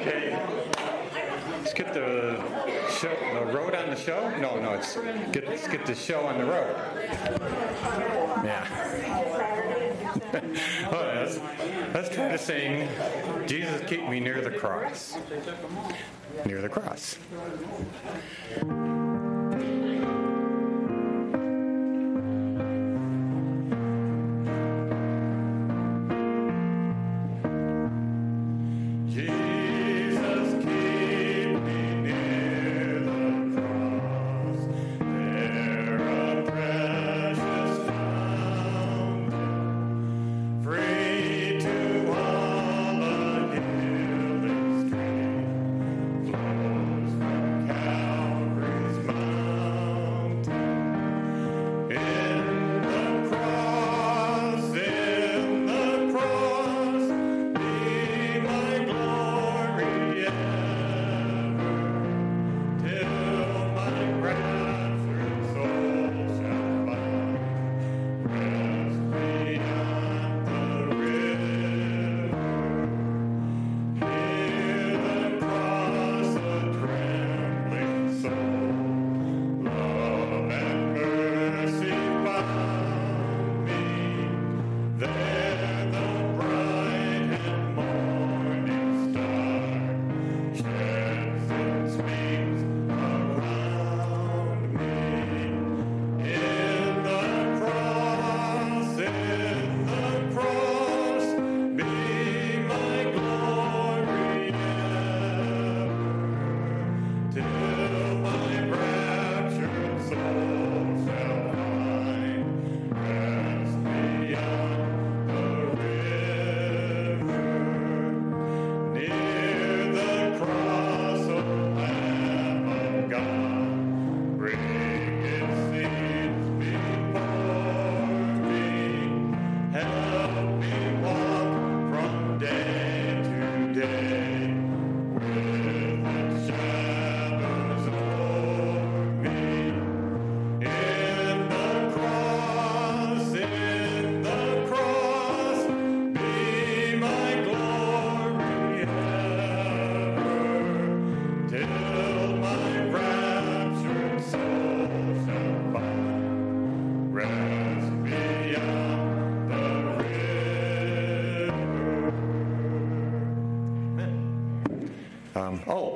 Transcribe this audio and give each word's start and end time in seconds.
Okay. 0.00 0.34
Skip 1.66 1.92
the 1.92 2.42
show, 2.90 3.14
the 3.34 3.52
road 3.52 3.74
on 3.74 3.90
the 3.90 3.96
show? 3.96 4.30
No, 4.38 4.58
no, 4.58 4.72
it's 4.72 4.96
get, 5.30 5.46
let's 5.46 5.68
get 5.68 5.84
the 5.84 5.94
show 5.94 6.26
on 6.26 6.38
the 6.38 6.46
road. 6.46 6.74
Yeah. 8.42 8.66
oh, 10.90 11.12
let's, 11.14 11.38
let's 11.92 12.08
try 12.08 12.28
to 12.28 12.38
sing 12.38 12.88
Jesus 13.46 13.82
Keep 13.86 14.08
Me 14.08 14.20
Near 14.20 14.40
the 14.40 14.50
Cross. 14.50 15.18
Near 16.46 16.62
the 16.62 16.68
cross. 16.70 17.18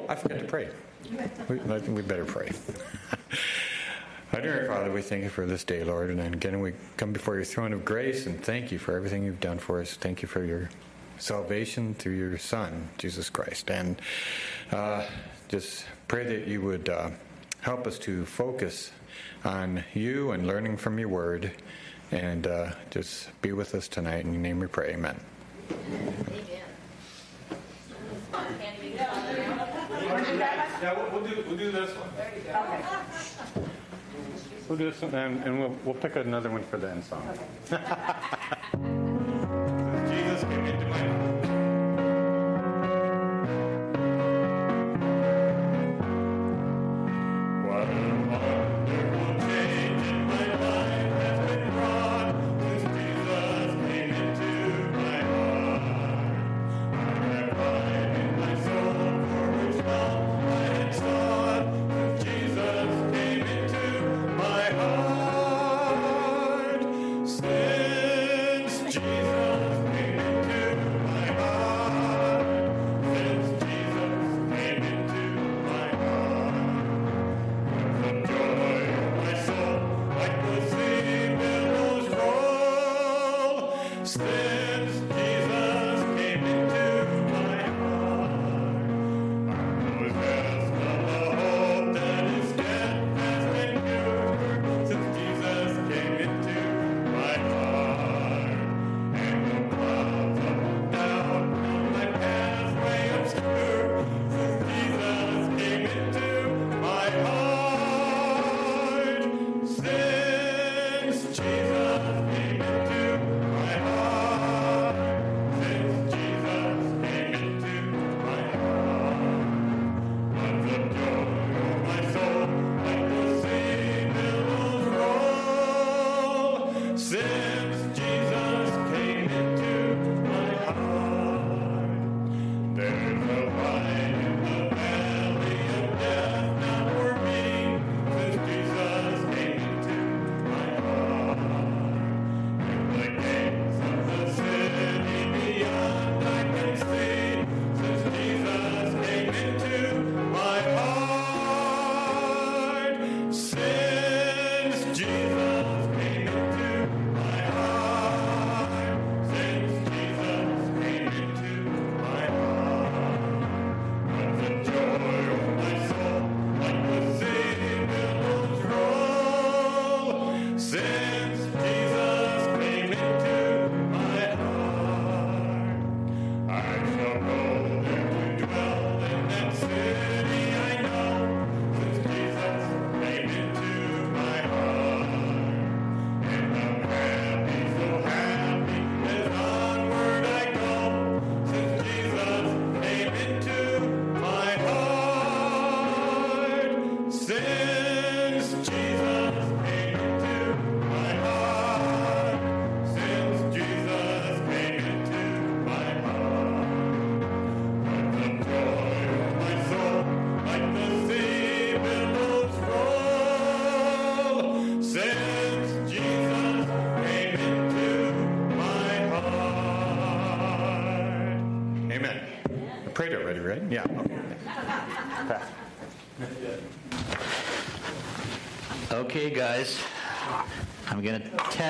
I 0.09 0.15
forgot 0.15 0.39
to 0.39 0.45
pray. 0.45 0.69
We, 1.49 1.59
we 1.59 2.03
better 2.03 2.25
pray. 2.25 2.51
Our 4.33 4.41
dear 4.41 4.67
Father, 4.67 4.91
we 4.91 5.01
thank 5.03 5.23
you 5.23 5.29
for 5.29 5.47
this 5.47 5.63
day, 5.63 5.85
Lord. 5.85 6.11
And 6.11 6.35
again, 6.35 6.59
we 6.61 6.73
come 6.97 7.13
before 7.13 7.37
your 7.37 7.45
throne 7.45 7.73
of 7.73 7.85
grace 7.85 8.27
and 8.27 8.43
thank 8.43 8.73
you 8.73 8.79
for 8.79 8.97
everything 8.97 9.23
you've 9.23 9.41
done 9.41 9.59
for 9.59 9.81
us. 9.81 9.95
Thank 9.95 10.23
you 10.23 10.29
for 10.29 10.45
your 10.45 10.71
salvation 11.19 11.95
through 11.95 12.15
your 12.15 12.37
Son, 12.39 12.89
Jesus 12.99 13.31
Christ. 13.31 13.71
And 13.71 14.01
uh, 14.73 15.07
just 15.49 15.85
pray 16.09 16.25
that 16.25 16.49
you 16.49 16.63
would 16.63 16.89
uh, 16.89 17.11
help 17.61 17.87
us 17.87 17.99
to 18.01 18.25
focus 18.25 18.91
on 19.45 19.85
you 19.95 20.33
and 20.33 20.47
learning 20.47 20.79
from 20.79 20.99
your 20.99 21.09
word. 21.09 21.53
And 22.11 22.47
uh, 22.47 22.73
just 22.91 23.31
be 23.41 23.53
with 23.53 23.75
us 23.75 23.89
tonight. 23.89 24.25
In 24.25 24.33
your 24.33 24.43
name 24.43 24.59
we 24.59 24.67
pray. 24.67 24.95
Amen. 24.95 25.21
Amen. 25.71 26.64
Yeah, 30.85 30.93
we'll, 30.99 31.23
we'll 31.23 31.31
do, 31.31 31.45
we'll 31.49 31.57
do 31.57 31.71
this 31.71 31.97
one. 31.97 32.11
There 32.15 32.31
you 32.37 32.43
go. 32.43 32.61
Okay. 32.61 33.69
We'll 34.69 34.77
do 34.77 34.91
this 34.91 35.01
one, 35.01 35.15
and, 35.15 35.43
and 35.43 35.59
we'll, 35.59 35.75
we'll 35.83 35.95
pick 35.95 36.17
another 36.17 36.51
one 36.51 36.63
for 36.65 36.77
the 36.77 36.91
end 36.91 37.05
song. 37.05 37.27
Okay. 37.73 39.01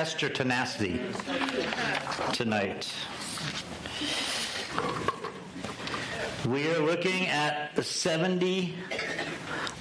test 0.05 0.21
your 0.21 0.29
tenacity 0.29 1.01
tonight. 2.31 2.87
We 6.47 6.69
are 6.69 6.77
looking 6.77 7.25
at 7.25 7.75
the 7.75 7.81
70 7.81 8.75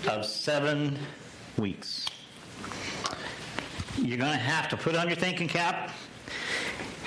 of 0.08 0.24
seven 0.24 0.98
weeks. 1.58 2.06
You're 3.98 4.16
going 4.16 4.32
to 4.32 4.38
have 4.38 4.70
to 4.70 4.78
put 4.78 4.96
on 4.96 5.08
your 5.08 5.16
thinking 5.16 5.46
cap, 5.46 5.90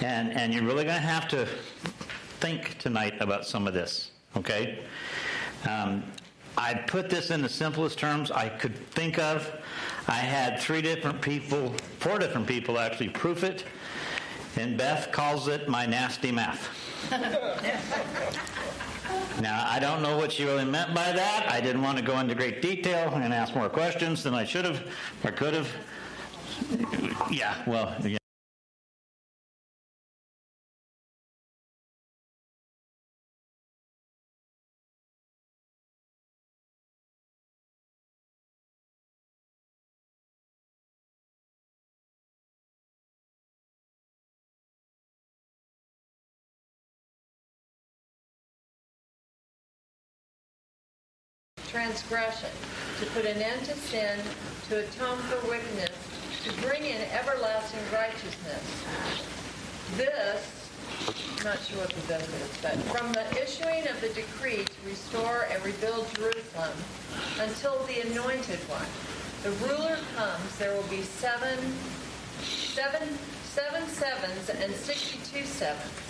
and, 0.01 0.31
and 0.33 0.53
you're 0.53 0.63
really 0.63 0.83
going 0.83 1.01
to 1.01 1.07
have 1.07 1.27
to 1.29 1.47
think 2.39 2.77
tonight 2.77 3.15
about 3.19 3.47
some 3.47 3.65
of 3.65 3.73
this, 3.73 4.11
okay? 4.35 4.85
Um, 5.67 6.03
I 6.55 6.75
put 6.75 7.09
this 7.09 7.31
in 7.31 7.41
the 7.41 7.49
simplest 7.49 7.97
terms 7.97 8.29
I 8.29 8.47
could 8.47 8.75
think 8.91 9.17
of. 9.17 9.51
I 10.07 10.15
had 10.15 10.59
three 10.59 10.81
different 10.81 11.21
people, 11.21 11.73
four 11.99 12.17
different 12.17 12.47
people 12.47 12.79
actually 12.79 13.09
proof 13.09 13.43
it, 13.43 13.65
and 14.55 14.77
Beth 14.77 15.11
calls 15.11 15.47
it 15.47 15.67
my 15.67 15.85
nasty 15.85 16.31
math. 16.31 16.69
now, 19.41 19.65
I 19.69 19.79
don't 19.79 20.01
know 20.01 20.17
what 20.17 20.31
she 20.31 20.45
really 20.45 20.65
meant 20.65 20.95
by 20.95 21.11
that. 21.11 21.47
I 21.49 21.59
didn't 21.59 21.81
want 21.81 21.97
to 21.97 22.03
go 22.03 22.17
into 22.19 22.35
great 22.35 22.61
detail 22.61 23.13
and 23.15 23.33
ask 23.33 23.53
more 23.53 23.69
questions 23.69 24.23
than 24.23 24.33
I 24.33 24.45
should 24.45 24.65
have 24.65 24.87
or 25.23 25.31
could 25.31 25.53
have. 25.53 25.69
Yeah, 27.29 27.55
well, 27.67 27.95
yeah. 28.03 28.17
Transgression, 51.77 52.49
to 52.99 53.05
put 53.11 53.23
an 53.23 53.39
end 53.39 53.63
to 53.63 53.75
sin, 53.75 54.17
to 54.67 54.79
atone 54.79 55.19
for 55.29 55.47
wickedness, 55.47 55.93
to 56.43 56.51
bring 56.65 56.83
in 56.83 56.99
everlasting 57.13 57.79
righteousness. 57.93 58.65
This, 59.95 60.71
I'm 61.37 61.45
not 61.45 61.59
sure 61.61 61.77
what 61.77 61.89
the 61.89 62.01
this 62.07 62.23
is, 62.23 62.57
but 62.63 62.73
from 62.89 63.13
the 63.13 63.29
issuing 63.39 63.87
of 63.89 64.01
the 64.01 64.09
decree 64.09 64.65
to 64.65 64.89
restore 64.89 65.45
and 65.51 65.63
rebuild 65.63 66.07
Jerusalem 66.15 66.73
until 67.39 67.77
the 67.83 68.09
anointed 68.09 68.57
one. 68.67 68.89
The 69.43 69.51
ruler 69.67 69.99
comes, 70.15 70.57
there 70.57 70.73
will 70.73 70.89
be 70.89 71.03
seven, 71.03 71.59
seven, 72.41 73.07
seven 73.43 73.87
sevens 73.87 74.49
and 74.49 74.73
62 74.73 75.45
sevens. 75.45 76.07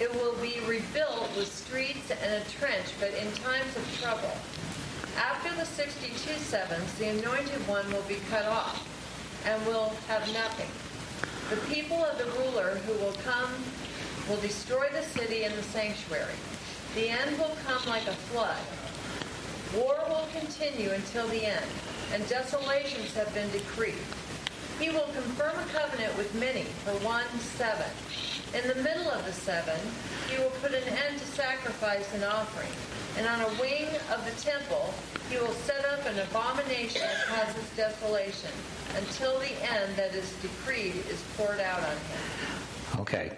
It 0.00 0.12
will 0.14 0.34
be 0.42 0.58
rebuilt 0.66 1.30
with 1.36 1.46
streets 1.46 2.10
and 2.10 2.42
a 2.42 2.44
trench, 2.58 2.86
but 2.98 3.14
in 3.14 3.30
times 3.34 3.76
of 3.76 4.00
trouble. 4.02 4.32
After 5.16 5.54
the 5.54 5.64
62 5.64 6.14
sevens, 6.40 6.92
the 6.94 7.08
anointed 7.08 7.66
one 7.66 7.90
will 7.92 8.02
be 8.02 8.18
cut 8.30 8.44
off 8.46 8.86
and 9.46 9.64
will 9.66 9.94
have 10.08 10.30
nothing. 10.32 10.68
The 11.48 11.74
people 11.74 12.04
of 12.04 12.18
the 12.18 12.26
ruler 12.42 12.76
who 12.86 12.92
will 13.04 13.14
come 13.24 13.50
will 14.28 14.40
destroy 14.42 14.88
the 14.90 15.02
city 15.02 15.44
and 15.44 15.54
the 15.54 15.62
sanctuary. 15.62 16.34
The 16.94 17.08
end 17.08 17.38
will 17.38 17.56
come 17.66 17.88
like 17.88 18.06
a 18.06 18.12
flood. 18.12 18.58
War 19.74 19.96
will 20.08 20.28
continue 20.38 20.90
until 20.90 21.26
the 21.28 21.46
end, 21.46 21.66
and 22.12 22.26
desolations 22.28 23.14
have 23.14 23.32
been 23.32 23.50
decreed. 23.50 23.94
He 24.78 24.90
will 24.90 25.08
confirm 25.14 25.56
a 25.58 25.66
covenant 25.72 26.16
with 26.18 26.34
many 26.34 26.64
for 26.84 26.92
one 27.04 27.26
seven. 27.38 27.88
In 28.56 28.66
the 28.68 28.82
middle 28.82 29.10
of 29.10 29.24
the 29.26 29.32
seven, 29.32 29.78
he 30.30 30.38
will 30.38 30.50
put 30.62 30.72
an 30.72 30.82
end 30.88 31.18
to 31.18 31.26
sacrifice 31.26 32.12
and 32.14 32.24
offering 32.24 32.72
and 33.18 33.26
on 33.26 33.40
a 33.40 33.60
wing 33.60 33.86
of 34.12 34.24
the 34.24 34.42
temple 34.42 34.92
he 35.30 35.38
will 35.38 35.52
set 35.52 35.84
up 35.86 36.06
an 36.06 36.18
abomination 36.18 37.00
that 37.00 37.26
causes 37.26 37.68
desolation 37.76 38.50
until 38.96 39.38
the 39.40 39.50
end 39.62 39.96
that 39.96 40.14
is 40.14 40.32
decreed 40.42 40.94
is 41.10 41.22
poured 41.36 41.60
out 41.60 41.80
on 41.80 41.90
him. 41.90 43.00
Okay. 43.00 43.32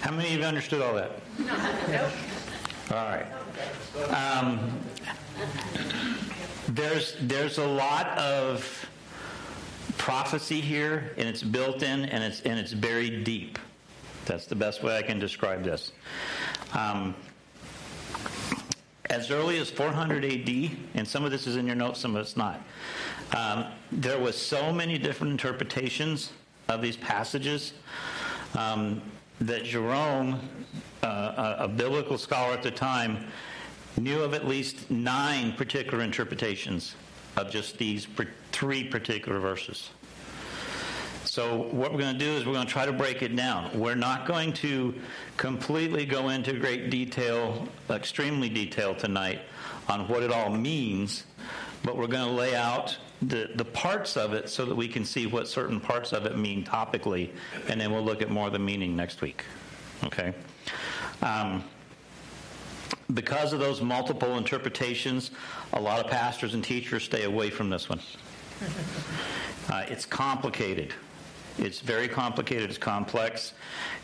How 0.00 0.10
many 0.10 0.34
of 0.34 0.40
you 0.40 0.44
understood 0.44 0.82
all 0.82 0.94
that? 0.94 1.10
No. 1.38 1.56
Nope. 1.88 2.10
All 2.90 3.08
right. 3.08 3.26
Um, 4.40 4.70
there's 6.68 7.16
there's 7.20 7.58
a 7.58 7.66
lot 7.66 8.08
of 8.18 8.88
prophecy 9.98 10.60
here, 10.60 11.12
and 11.16 11.28
it's 11.28 11.42
built 11.42 11.82
in, 11.82 12.06
and 12.06 12.24
it's 12.24 12.40
and 12.40 12.58
it's 12.58 12.74
buried 12.74 13.24
deep. 13.24 13.58
That's 14.26 14.46
the 14.46 14.54
best 14.54 14.82
way 14.82 14.96
I 14.96 15.02
can 15.02 15.18
describe 15.18 15.64
this. 15.64 15.92
Um, 16.72 17.14
as 19.10 19.30
early 19.30 19.58
as 19.58 19.70
400 19.70 20.24
AD, 20.24 20.70
and 20.94 21.06
some 21.06 21.24
of 21.24 21.30
this 21.30 21.46
is 21.46 21.56
in 21.56 21.66
your 21.66 21.76
notes, 21.76 22.00
some 22.00 22.16
of 22.16 22.22
it's 22.22 22.36
not. 22.36 22.62
Um, 23.36 23.66
there 23.90 24.18
was 24.18 24.36
so 24.36 24.72
many 24.72 24.96
different 24.98 25.32
interpretations 25.32 26.32
of 26.68 26.80
these 26.80 26.96
passages 26.96 27.74
um, 28.56 29.02
that 29.40 29.64
Jerome, 29.64 30.40
uh, 31.02 31.56
a, 31.58 31.64
a 31.64 31.68
biblical 31.68 32.16
scholar 32.16 32.54
at 32.54 32.62
the 32.62 32.70
time, 32.70 33.26
knew 33.98 34.22
of 34.22 34.34
at 34.34 34.46
least 34.46 34.90
nine 34.90 35.52
particular 35.52 36.02
interpretations 36.02 36.94
of 37.36 37.50
just 37.50 37.78
these 37.78 38.06
three 38.52 38.84
particular 38.84 39.38
verses. 39.38 39.90
So, 41.32 41.62
what 41.70 41.94
we're 41.94 41.98
going 41.98 42.12
to 42.12 42.18
do 42.22 42.30
is 42.32 42.44
we're 42.44 42.52
going 42.52 42.66
to 42.66 42.70
try 42.70 42.84
to 42.84 42.92
break 42.92 43.22
it 43.22 43.34
down. 43.34 43.70
We're 43.72 43.94
not 43.94 44.26
going 44.26 44.52
to 44.52 44.94
completely 45.38 46.04
go 46.04 46.28
into 46.28 46.52
great 46.52 46.90
detail, 46.90 47.66
extremely 47.88 48.50
detail 48.50 48.94
tonight, 48.94 49.40
on 49.88 50.06
what 50.08 50.22
it 50.22 50.30
all 50.30 50.50
means, 50.50 51.24
but 51.84 51.96
we're 51.96 52.06
going 52.06 52.28
to 52.28 52.34
lay 52.34 52.54
out 52.54 52.98
the, 53.22 53.48
the 53.54 53.64
parts 53.64 54.18
of 54.18 54.34
it 54.34 54.50
so 54.50 54.66
that 54.66 54.74
we 54.74 54.86
can 54.86 55.06
see 55.06 55.26
what 55.26 55.48
certain 55.48 55.80
parts 55.80 56.12
of 56.12 56.26
it 56.26 56.36
mean 56.36 56.66
topically, 56.66 57.30
and 57.70 57.80
then 57.80 57.90
we'll 57.90 58.04
look 58.04 58.20
at 58.20 58.28
more 58.28 58.48
of 58.48 58.52
the 58.52 58.58
meaning 58.58 58.94
next 58.94 59.22
week. 59.22 59.42
Okay? 60.04 60.34
Um, 61.22 61.64
because 63.14 63.54
of 63.54 63.58
those 63.58 63.80
multiple 63.80 64.36
interpretations, 64.36 65.30
a 65.72 65.80
lot 65.80 65.98
of 65.98 66.10
pastors 66.10 66.52
and 66.52 66.62
teachers 66.62 67.04
stay 67.04 67.24
away 67.24 67.48
from 67.48 67.70
this 67.70 67.88
one. 67.88 68.00
Uh, 69.70 69.84
it's 69.88 70.04
complicated. 70.04 70.92
It's 71.58 71.80
very 71.80 72.08
complicated, 72.08 72.70
it's 72.70 72.78
complex. 72.78 73.52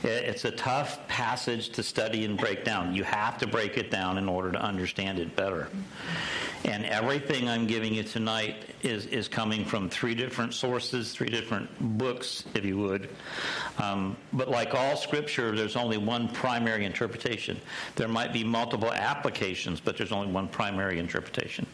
It's 0.02 0.45
a 0.45 0.50
tough 0.50 1.07
passage 1.09 1.71
to 1.71 1.83
study 1.83 2.25
and 2.25 2.38
break 2.38 2.64
down. 2.64 2.95
You 2.95 3.05
have 3.05 3.38
to 3.38 3.47
break 3.47 3.78
it 3.78 3.90
down 3.90 4.19
in 4.19 4.28
order 4.28 4.52
to 4.52 4.61
understand 4.61 5.19
it 5.19 5.35
better. 5.35 5.69
And 6.64 6.85
everything 6.85 7.49
I'm 7.49 7.67
giving 7.67 7.95
you 7.95 8.02
tonight 8.02 8.57
is, 8.83 9.07
is 9.07 9.28
coming 9.28 9.64
from 9.64 9.88
three 9.88 10.14
different 10.14 10.55
sources, 10.55 11.12
three 11.12 11.31
different 11.31 11.71
books, 11.99 12.45
if 12.55 12.64
you 12.64 12.76
would. 12.78 13.09
Um, 13.78 14.17
but 14.33 14.49
like 14.49 14.75
all 14.75 14.97
scripture, 14.97 15.55
there's 15.55 15.76
only 15.76 15.97
one 15.97 16.28
primary 16.28 16.85
interpretation. 16.85 17.61
There 17.97 18.09
might 18.09 18.33
be 18.33 18.45
multiple 18.45 18.93
applications, 18.93 19.81
but 19.81 19.97
there's 19.97 20.12
only 20.12 20.31
one 20.31 20.49
primary 20.49 20.99
interpretation. 20.99 21.67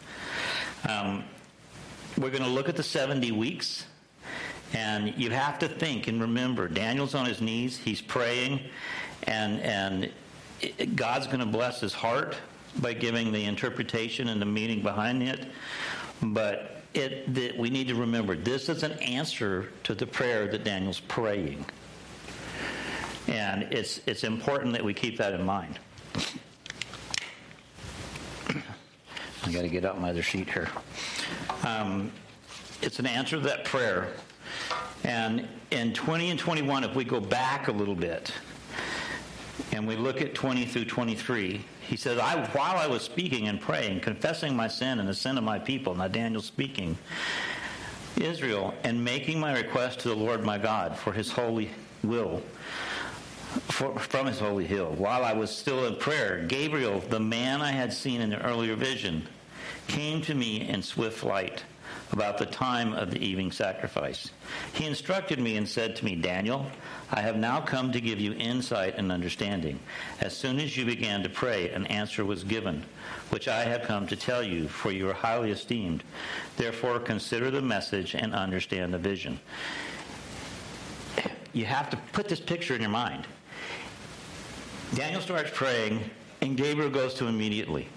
Um, 0.87 1.25
we're 2.17 2.31
going 2.31 2.43
to 2.43 2.49
look 2.49 2.69
at 2.69 2.75
the 2.75 2.83
70 2.83 3.31
weeks 3.33 3.85
and 4.75 5.13
you 5.17 5.29
have 5.29 5.57
to 5.59 5.69
think 5.69 6.07
and 6.07 6.19
remember 6.19 6.67
Daniel's 6.67 7.15
on 7.15 7.25
his 7.25 7.39
knees, 7.39 7.77
he's 7.77 8.01
praying, 8.01 8.59
and, 9.23 9.61
and 9.61 10.11
God's 10.95 11.27
going 11.27 11.39
to 11.39 11.45
bless 11.45 11.79
his 11.79 11.93
heart 11.93 12.35
by 12.79 12.91
giving 12.91 13.31
the 13.31 13.45
interpretation 13.45 14.27
and 14.27 14.41
the 14.41 14.45
meaning 14.45 14.81
behind 14.81 15.23
it. 15.23 15.47
But 16.21 16.81
it, 16.93 17.33
that 17.33 17.57
we 17.57 17.69
need 17.69 17.87
to 17.87 17.95
remember 17.95 18.35
this 18.35 18.67
is 18.67 18.83
an 18.83 18.93
answer 18.93 19.71
to 19.83 19.95
the 19.95 20.05
prayer 20.05 20.47
that 20.47 20.65
Daniel's 20.65 20.99
praying. 20.99 21.65
And 23.27 23.63
it's, 23.63 24.01
it's 24.05 24.25
important 24.25 24.73
that 24.73 24.83
we 24.83 24.93
keep 24.93 25.17
that 25.17 25.33
in 25.33 25.45
mind. 25.45 25.79
I 28.49 29.51
got 29.51 29.61
to 29.61 29.69
get 29.69 29.85
out 29.85 30.01
my 30.01 30.09
other 30.09 30.21
sheet 30.21 30.49
here. 30.49 30.67
Um, 31.63 32.11
it's 32.81 32.99
an 32.99 33.05
answer 33.05 33.37
to 33.37 33.43
that 33.43 33.63
prayer 33.63 34.09
and 35.05 35.47
in 35.69 35.93
20 35.93 36.31
and 36.31 36.39
21, 36.39 36.83
if 36.83 36.95
we 36.95 37.03
go 37.03 37.19
back 37.19 37.67
a 37.67 37.71
little 37.71 37.95
bit 37.95 38.33
and 39.71 39.87
we 39.87 39.95
look 39.95 40.19
at 40.19 40.33
20 40.33 40.65
through 40.65 40.85
23, 40.85 41.63
he 41.81 41.95
says, 41.95 42.17
I, 42.17 42.43
While 42.47 42.77
I 42.77 42.87
was 42.87 43.03
speaking 43.03 43.47
and 43.47 43.61
praying, 43.61 43.99
confessing 43.99 44.55
my 44.55 44.67
sin 44.67 44.99
and 44.99 45.07
the 45.07 45.13
sin 45.13 45.37
of 45.37 45.43
my 45.43 45.59
people, 45.59 45.93
now 45.93 46.07
Daniel 46.07 46.41
speaking, 46.41 46.97
Israel, 48.17 48.73
and 48.83 49.03
making 49.03 49.39
my 49.39 49.55
request 49.55 49.99
to 49.99 50.09
the 50.09 50.15
Lord 50.15 50.43
my 50.43 50.57
God 50.57 50.97
for 50.97 51.13
his 51.13 51.31
holy 51.31 51.69
will, 52.03 52.41
for, 53.69 53.99
from 53.99 54.25
his 54.25 54.39
holy 54.39 54.65
hill. 54.65 54.91
While 54.97 55.23
I 55.23 55.33
was 55.33 55.55
still 55.55 55.85
in 55.85 55.97
prayer, 55.97 56.45
Gabriel, 56.47 56.99
the 56.99 57.19
man 57.19 57.61
I 57.61 57.71
had 57.71 57.93
seen 57.93 58.21
in 58.21 58.31
the 58.31 58.43
earlier 58.43 58.75
vision, 58.75 59.27
came 59.87 60.23
to 60.23 60.33
me 60.33 60.67
in 60.67 60.81
swift 60.81 61.23
light 61.23 61.63
about 62.11 62.37
the 62.37 62.45
time 62.45 62.93
of 62.93 63.11
the 63.11 63.19
evening 63.19 63.51
sacrifice. 63.51 64.31
He 64.73 64.85
instructed 64.85 65.39
me 65.39 65.57
and 65.57 65.67
said 65.67 65.95
to 65.95 66.05
me, 66.05 66.15
Daniel, 66.15 66.65
I 67.11 67.21
have 67.21 67.35
now 67.35 67.61
come 67.61 67.91
to 67.91 68.01
give 68.01 68.19
you 68.19 68.33
insight 68.33 68.95
and 68.97 69.11
understanding. 69.11 69.79
As 70.21 70.35
soon 70.35 70.59
as 70.59 70.77
you 70.77 70.85
began 70.85 71.23
to 71.23 71.29
pray, 71.29 71.69
an 71.71 71.85
answer 71.87 72.23
was 72.23 72.43
given, 72.43 72.83
which 73.29 73.47
I 73.47 73.63
have 73.63 73.83
come 73.83 74.07
to 74.07 74.15
tell 74.15 74.43
you, 74.43 74.67
for 74.67 74.91
you 74.91 75.09
are 75.09 75.13
highly 75.13 75.51
esteemed. 75.51 76.03
Therefore, 76.57 76.99
consider 76.99 77.51
the 77.51 77.61
message 77.61 78.15
and 78.15 78.33
understand 78.33 78.93
the 78.93 78.97
vision. 78.97 79.39
You 81.53 81.65
have 81.65 81.89
to 81.89 81.97
put 82.11 82.27
this 82.27 82.39
picture 82.39 82.75
in 82.75 82.81
your 82.81 82.89
mind. 82.89 83.27
Daniel 84.93 85.21
starts 85.21 85.51
praying, 85.53 86.01
and 86.41 86.55
Gabriel 86.55 86.89
goes 86.89 87.13
to 87.15 87.25
him 87.25 87.35
immediately. 87.35 87.87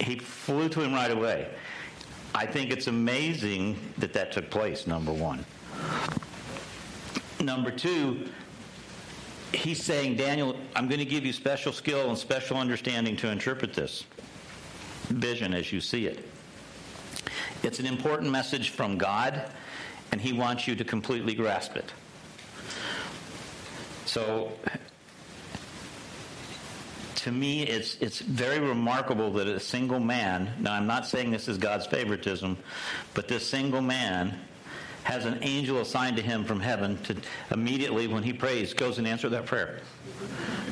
He 0.00 0.16
flew 0.18 0.68
to 0.68 0.80
him 0.80 0.92
right 0.92 1.10
away. 1.10 1.48
I 2.34 2.46
think 2.46 2.70
it's 2.70 2.86
amazing 2.86 3.78
that 3.98 4.12
that 4.14 4.32
took 4.32 4.50
place, 4.50 4.86
number 4.86 5.12
one. 5.12 5.44
Number 7.40 7.70
two, 7.70 8.28
he's 9.52 9.82
saying, 9.82 10.16
Daniel, 10.16 10.56
I'm 10.74 10.88
going 10.88 10.98
to 10.98 11.04
give 11.04 11.26
you 11.26 11.32
special 11.32 11.72
skill 11.72 12.08
and 12.08 12.16
special 12.16 12.56
understanding 12.56 13.16
to 13.18 13.28
interpret 13.28 13.74
this 13.74 14.04
vision 15.08 15.52
as 15.52 15.72
you 15.72 15.80
see 15.80 16.06
it. 16.06 16.26
It's 17.62 17.78
an 17.78 17.86
important 17.86 18.30
message 18.30 18.70
from 18.70 18.96
God, 18.96 19.50
and 20.10 20.20
he 20.20 20.32
wants 20.32 20.66
you 20.66 20.74
to 20.74 20.84
completely 20.84 21.34
grasp 21.34 21.76
it. 21.76 21.92
So, 24.06 24.52
to 27.22 27.30
me, 27.30 27.62
it's, 27.62 27.96
it's 28.00 28.18
very 28.18 28.58
remarkable 28.58 29.30
that 29.30 29.46
a 29.46 29.60
single 29.60 30.00
man, 30.00 30.52
now 30.58 30.72
I'm 30.72 30.88
not 30.88 31.06
saying 31.06 31.30
this 31.30 31.46
is 31.46 31.56
God's 31.56 31.86
favoritism, 31.86 32.58
but 33.14 33.28
this 33.28 33.46
single 33.46 33.80
man 33.80 34.36
has 35.04 35.24
an 35.24 35.38
angel 35.42 35.80
assigned 35.80 36.16
to 36.16 36.22
him 36.22 36.44
from 36.44 36.58
heaven 36.58 37.00
to 37.04 37.16
immediately, 37.52 38.08
when 38.08 38.24
he 38.24 38.32
prays, 38.32 38.74
goes 38.74 38.98
and 38.98 39.06
answer 39.06 39.28
that 39.28 39.46
prayer. 39.46 39.78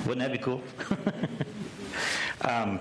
Wouldn't 0.07 0.19
that 0.19 0.33
be 0.33 0.38
cool? 0.38 0.61
um, 2.40 2.80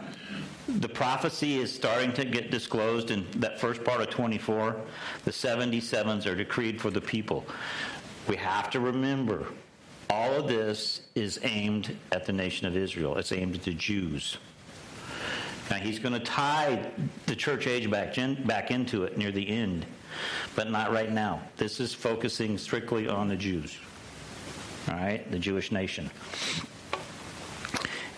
the 0.67 0.89
prophecy 0.89 1.57
is 1.57 1.71
starting 1.71 2.11
to 2.13 2.25
get 2.25 2.49
disclosed 2.49 3.11
in 3.11 3.27
that 3.37 3.59
first 3.59 3.83
part 3.83 4.01
of 4.01 4.09
24. 4.09 4.81
The 5.25 5.31
77s 5.31 6.25
are 6.25 6.35
decreed 6.35 6.81
for 6.81 6.89
the 6.89 7.01
people. 7.01 7.45
We 8.27 8.35
have 8.37 8.71
to 8.71 8.79
remember 8.79 9.45
all 10.09 10.33
of 10.33 10.47
this 10.47 11.01
is 11.15 11.39
aimed 11.43 11.95
at 12.11 12.25
the 12.25 12.33
nation 12.33 12.65
of 12.67 12.75
Israel. 12.75 13.17
It's 13.17 13.31
aimed 13.31 13.55
at 13.55 13.63
the 13.63 13.73
Jews. 13.73 14.37
Now, 15.69 15.77
he's 15.77 15.99
going 15.99 16.13
to 16.13 16.19
tie 16.19 16.91
the 17.27 17.35
church 17.35 17.67
age 17.67 17.89
back, 17.91 18.17
in, 18.17 18.43
back 18.47 18.71
into 18.71 19.03
it 19.03 19.17
near 19.17 19.31
the 19.31 19.47
end, 19.47 19.85
but 20.55 20.71
not 20.71 20.91
right 20.91 21.11
now. 21.11 21.41
This 21.57 21.79
is 21.79 21.93
focusing 21.93 22.57
strictly 22.57 23.07
on 23.07 23.27
the 23.27 23.35
Jews, 23.35 23.77
all 24.87 24.95
right, 24.95 25.29
the 25.31 25.37
Jewish 25.37 25.71
nation. 25.71 26.09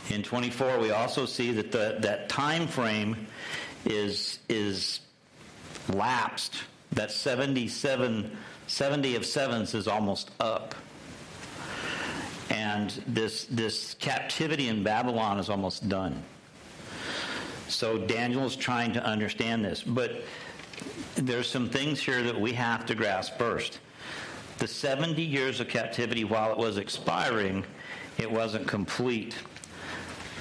In 0.10 0.24
24, 0.24 0.80
we 0.80 0.92
also 0.92 1.26
see 1.26 1.52
that 1.52 1.74
the, 1.74 1.98
that 2.00 2.30
time 2.30 2.68
frame 2.68 3.28
is, 3.86 4.40
is 4.48 5.02
lapsed. 5.90 6.64
That 6.94 7.12
77, 7.12 8.32
70 8.68 9.16
of 9.16 9.26
sevens 9.26 9.74
is 9.74 9.88
almost 9.90 10.32
up 10.40 10.74
and 12.52 12.90
this 13.08 13.46
this 13.46 13.96
captivity 13.96 14.68
in 14.68 14.84
Babylon 14.84 15.40
is 15.40 15.50
almost 15.50 15.88
done. 15.88 16.22
So 17.70 17.98
Daniel 17.98 18.46
is 18.46 18.58
trying 18.58 18.92
to 18.94 19.04
understand 19.04 19.64
this, 19.64 19.82
but 19.82 20.24
there's 21.16 21.48
some 21.48 21.70
things 21.70 22.02
here 22.02 22.22
that 22.24 22.40
we 22.40 22.52
have 22.54 22.86
to 22.88 22.96
grasp 22.96 23.38
first. 23.38 23.80
The 24.58 24.68
70 24.68 25.22
years 25.22 25.62
of 25.62 25.70
captivity, 25.70 26.26
while 26.26 26.52
it 26.52 26.58
was 26.58 26.78
expiring, 26.78 27.64
it 28.18 28.30
wasn't 28.30 28.68
complete. 28.68 29.38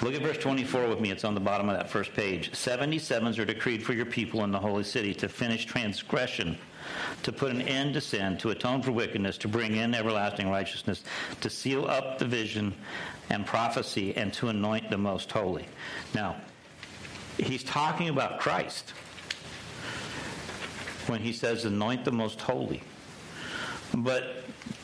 Look 0.01 0.13
at 0.13 0.21
verse 0.21 0.37
24 0.37 0.89
with 0.89 0.99
me. 0.99 1.11
It's 1.11 1.23
on 1.23 1.33
the 1.33 1.39
bottom 1.39 1.69
of 1.69 1.77
that 1.77 1.89
first 1.89 2.13
page. 2.13 2.51
77s 2.51 3.39
are 3.39 3.45
decreed 3.45 3.81
for 3.81 3.93
your 3.93 4.05
people 4.05 4.43
in 4.43 4.51
the 4.51 4.59
holy 4.59 4.83
city 4.83 5.13
to 5.15 5.29
finish 5.29 5.65
transgression 5.65 6.57
to 7.23 7.31
put 7.31 7.51
an 7.51 7.61
end 7.61 7.93
to 7.93 8.01
sin, 8.01 8.37
to 8.37 8.49
atone 8.49 8.81
for 8.81 8.91
wickedness, 8.91 9.37
to 9.39 9.47
bring 9.47 9.75
in 9.75 9.93
everlasting 9.93 10.49
righteousness, 10.49 11.03
to 11.41 11.49
seal 11.49 11.85
up 11.85 12.19
the 12.19 12.25
vision 12.25 12.73
and 13.29 13.45
prophecy, 13.45 14.15
and 14.15 14.33
to 14.33 14.49
anoint 14.49 14.89
the 14.89 14.97
most 14.97 15.31
holy. 15.31 15.65
Now, 16.13 16.35
he's 17.37 17.63
talking 17.63 18.09
about 18.09 18.39
Christ 18.39 18.91
when 21.07 21.21
he 21.21 21.33
says 21.33 21.65
anoint 21.65 22.05
the 22.05 22.11
most 22.11 22.39
holy. 22.41 22.81
But 23.93 24.43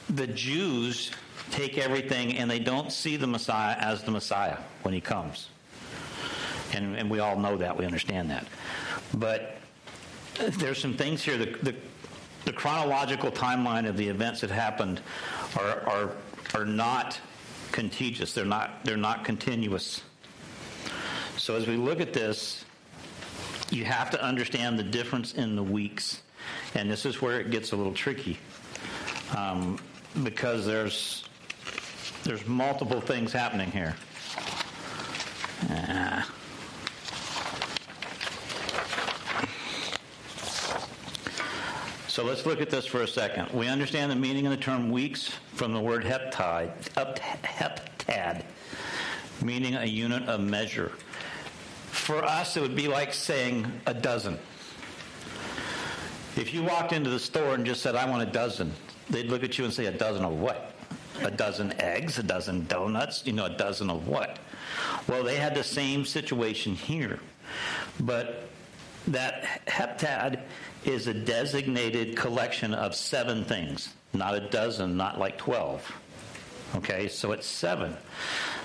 the 0.09 0.27
Jews 0.27 1.11
take 1.51 1.77
everything 1.77 2.37
and 2.37 2.49
they 2.49 2.59
don't 2.59 2.91
see 2.91 3.15
the 3.15 3.27
Messiah 3.27 3.75
as 3.79 4.03
the 4.03 4.11
Messiah 4.11 4.57
when 4.83 4.93
he 4.93 5.01
comes. 5.01 5.49
And, 6.73 6.97
and 6.97 7.09
we 7.09 7.19
all 7.19 7.37
know 7.37 7.57
that, 7.57 7.77
we 7.77 7.85
understand 7.85 8.29
that. 8.31 8.45
But 9.13 9.56
there's 10.37 10.79
some 10.79 10.93
things 10.93 11.23
here. 11.23 11.37
The, 11.37 11.57
the, 11.61 11.75
the 12.45 12.53
chronological 12.53 13.31
timeline 13.31 13.87
of 13.87 13.97
the 13.97 14.07
events 14.07 14.41
that 14.41 14.49
happened 14.49 15.01
are, 15.57 15.81
are, 15.87 16.11
are 16.55 16.65
not 16.65 17.19
contiguous. 17.71 18.33
They're 18.33 18.45
not, 18.45 18.83
they're 18.83 18.97
not 18.97 19.23
continuous. 19.23 20.01
So 21.37 21.55
as 21.55 21.67
we 21.67 21.75
look 21.75 22.01
at 22.01 22.13
this, 22.13 22.65
you 23.69 23.85
have 23.85 24.09
to 24.11 24.23
understand 24.23 24.79
the 24.79 24.83
difference 24.83 25.33
in 25.33 25.55
the 25.55 25.63
weeks. 25.63 26.21
And 26.75 26.89
this 26.89 27.05
is 27.05 27.21
where 27.21 27.39
it 27.39 27.51
gets 27.51 27.71
a 27.71 27.75
little 27.75 27.93
tricky. 27.93 28.37
Um, 29.35 29.77
because 30.23 30.65
there's 30.65 31.27
there's 32.23 32.45
multiple 32.45 32.99
things 32.99 33.31
happening 33.31 33.71
here. 33.71 33.95
Uh, 35.69 36.23
So 42.17 42.23
let's 42.23 42.47
look 42.47 42.61
at 42.61 42.71
this 42.71 42.87
for 42.87 43.03
a 43.03 43.07
second. 43.07 43.51
We 43.51 43.67
understand 43.67 44.11
the 44.11 44.15
meaning 44.15 44.47
of 44.47 44.49
the 44.49 44.57
term 44.57 44.89
weeks 44.89 45.29
from 45.53 45.71
the 45.71 45.79
word 45.79 46.03
heptad, 46.03 46.71
heptad, 46.95 48.43
meaning 49.43 49.75
a 49.75 49.85
unit 49.85 50.27
of 50.27 50.39
measure. 50.39 50.93
For 51.91 52.23
us, 52.25 52.57
it 52.57 52.61
would 52.61 52.75
be 52.75 52.87
like 52.87 53.13
saying 53.13 53.71
a 53.85 53.93
dozen. 53.93 54.39
If 56.35 56.55
you 56.55 56.63
walked 56.63 56.91
into 56.91 57.11
the 57.11 57.19
store 57.19 57.53
and 57.53 57.63
just 57.63 57.83
said, 57.83 57.95
I 57.95 58.09
want 58.09 58.27
a 58.27 58.31
dozen, 58.31 58.73
they'd 59.11 59.27
look 59.27 59.43
at 59.43 59.59
you 59.59 59.65
and 59.65 59.71
say, 59.71 59.85
a 59.85 59.91
dozen 59.91 60.25
of 60.25 60.39
what? 60.39 60.73
A 61.21 61.29
dozen 61.29 61.79
eggs, 61.79 62.17
a 62.17 62.23
dozen 62.23 62.65
donuts, 62.65 63.27
you 63.27 63.33
know, 63.33 63.45
a 63.45 63.55
dozen 63.55 63.91
of 63.91 64.07
what? 64.07 64.39
Well, 65.07 65.23
they 65.23 65.35
had 65.35 65.53
the 65.53 65.63
same 65.63 66.03
situation 66.03 66.73
here. 66.73 67.19
But 67.99 68.49
that 69.07 69.43
heptad 69.67 70.41
is 70.85 71.07
a 71.07 71.13
designated 71.13 72.15
collection 72.15 72.73
of 72.73 72.95
seven 72.95 73.43
things, 73.43 73.93
not 74.13 74.35
a 74.35 74.41
dozen, 74.49 74.97
not 74.97 75.19
like 75.19 75.37
12. 75.37 75.91
Okay, 76.75 77.07
so 77.07 77.31
it's 77.31 77.47
seven. 77.47 77.95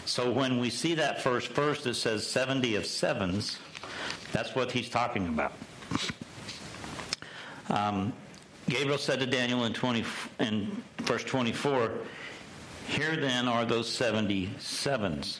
So 0.05 0.31
when 0.31 0.59
we 0.59 0.71
see 0.71 0.95
that 0.95 1.23
first 1.23 1.49
verse 1.53 1.85
that 1.85 1.95
says 1.95 2.27
70 2.27 2.75
of 2.75 2.87
sevens, 2.87 3.59
that's 4.33 4.55
what 4.55 4.73
he's 4.73 4.89
talking 4.89 5.29
about. 5.29 5.53
Um, 7.71 8.13
Gabriel 8.69 8.99
said 8.99 9.21
to 9.21 9.27
Daniel 9.27 9.65
in, 9.65 9.73
20, 9.73 10.05
in 10.41 10.83
verse 10.99 11.25
24, 11.25 11.93
Here 12.89 13.17
then 13.17 13.47
are 13.47 13.65
those 13.65 13.89
77s. 13.89 15.39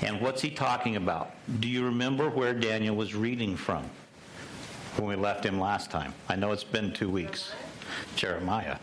And 0.00 0.20
what's 0.20 0.42
he 0.42 0.50
talking 0.50 0.96
about? 0.96 1.32
Do 1.60 1.68
you 1.68 1.84
remember 1.84 2.30
where 2.30 2.54
Daniel 2.54 2.96
was 2.96 3.14
reading 3.14 3.56
from? 3.56 3.88
When 4.96 5.08
we 5.08 5.16
left 5.16 5.44
him 5.44 5.58
last 5.58 5.90
time. 5.90 6.14
I 6.28 6.36
know 6.36 6.52
it's 6.52 6.64
been 6.64 6.92
two 6.92 7.10
weeks. 7.10 7.52
Jeremiah. 8.16 8.78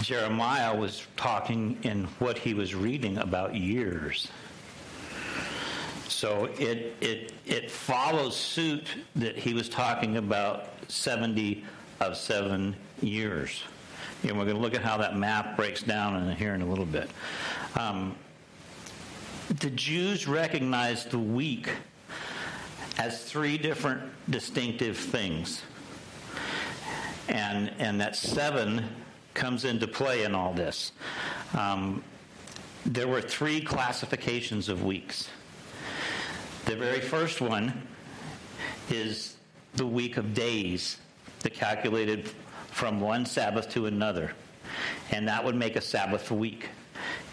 Jeremiah 0.00 0.74
was 0.74 1.06
talking 1.16 1.78
in 1.82 2.04
what 2.18 2.38
he 2.38 2.54
was 2.54 2.74
reading 2.74 3.18
about 3.18 3.54
years. 3.54 4.28
So 6.08 6.46
it, 6.58 6.96
it, 7.00 7.32
it 7.46 7.70
follows 7.70 8.36
suit 8.36 8.86
that 9.16 9.36
he 9.36 9.54
was 9.54 9.68
talking 9.68 10.16
about 10.16 10.68
70 10.88 11.64
of 12.00 12.16
seven 12.16 12.76
years. 13.00 13.62
And 14.22 14.36
we're 14.36 14.44
going 14.44 14.56
to 14.56 14.62
look 14.62 14.74
at 14.74 14.82
how 14.82 14.96
that 14.98 15.16
map 15.16 15.56
breaks 15.56 15.82
down 15.82 16.16
in 16.16 16.36
here 16.36 16.54
in 16.54 16.62
a 16.62 16.66
little 16.66 16.86
bit. 16.86 17.08
Um, 17.76 18.16
the 19.60 19.70
Jews 19.70 20.26
recognized 20.26 21.10
the 21.10 21.18
week 21.18 21.70
as 22.98 23.22
three 23.22 23.56
different 23.56 24.02
distinctive 24.28 24.96
things. 24.96 25.62
And, 27.28 27.72
and 27.78 28.00
that 28.00 28.16
seven 28.16 28.84
comes 29.34 29.64
into 29.64 29.86
play 29.86 30.24
in 30.24 30.34
all 30.34 30.52
this. 30.52 30.92
Um, 31.56 32.02
there 32.84 33.06
were 33.06 33.20
three 33.20 33.60
classifications 33.60 34.68
of 34.68 34.84
weeks. 34.84 35.28
The 36.64 36.76
very 36.76 37.00
first 37.00 37.40
one 37.40 37.86
is 38.90 39.36
the 39.74 39.86
week 39.86 40.16
of 40.16 40.34
days 40.34 40.98
that 41.40 41.54
calculated 41.54 42.30
from 42.70 43.00
one 43.00 43.26
Sabbath 43.26 43.68
to 43.70 43.86
another. 43.86 44.32
And 45.10 45.28
that 45.28 45.44
would 45.44 45.54
make 45.54 45.76
a 45.76 45.80
Sabbath 45.80 46.30
week. 46.30 46.68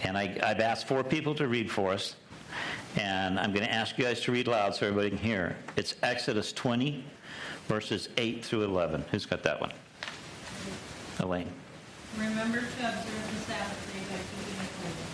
And 0.04 0.18
I, 0.18 0.38
I've 0.44 0.60
asked 0.60 0.88
four 0.88 1.04
people 1.04 1.34
to 1.36 1.48
read 1.48 1.72
for 1.72 1.92
us. 1.92 2.16
And 2.98 3.40
I'm 3.40 3.52
going 3.52 3.66
to 3.66 3.74
ask 3.74 3.98
you 3.98 4.06
guys 4.06 4.22
to 4.22 4.32
read 4.32 4.48
loud 4.48 4.74
so 4.74 4.88
everybody 4.88 5.10
can 5.10 5.18
hear. 5.18 5.58
It's 5.76 5.96
Exodus 6.02 6.54
20, 6.54 7.04
verses 7.68 8.10
8 8.18 8.44
through 8.44 8.64
11. 8.64 9.04
Who's 9.12 9.26
got 9.26 9.44
that 9.44 9.60
one? 9.60 9.72
Elaine. 11.20 11.52
Remember 12.18 12.60
to 12.60 12.64
observe 12.64 13.28
the 13.28 13.40
Sabbath 13.44 13.84
day 13.92 14.00
by 14.08 14.20
keeping 14.24 14.56
it 14.64 14.72
holy. 14.80 15.12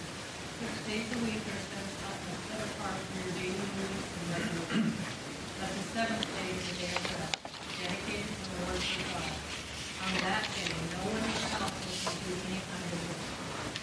Six 0.61 0.73
days 0.85 1.07
a 1.09 1.19
week 1.25 1.41
are 1.41 1.61
set 1.65 1.81
apart, 1.81 2.21
set 2.45 2.61
apart 2.61 3.01
for 3.01 3.17
your 3.17 3.33
daily 3.41 3.65
duties 3.73 4.05
and 4.13 4.25
regular 4.29 4.61
work. 4.61 4.93
But 5.57 5.69
the 5.73 5.85
seventh 5.89 6.25
day 6.29 6.49
is 6.53 6.65
a 6.69 6.75
day 6.77 6.93
of 6.93 7.05
rest, 7.17 7.33
dedicated 7.81 8.29
to 8.29 8.45
the 8.45 8.57
Lord 8.61 8.77
your 8.77 9.05
God. 9.09 9.33
On 10.05 10.13
that 10.21 10.45
day, 10.53 10.69
no 10.69 11.01
one 11.09 11.25
in 11.25 11.33
your 11.33 11.49
household 11.57 11.97
can 12.05 12.13
do 12.21 12.33
any 12.45 12.61
kind 12.61 12.85
of 12.93 13.01
work. 13.09 13.21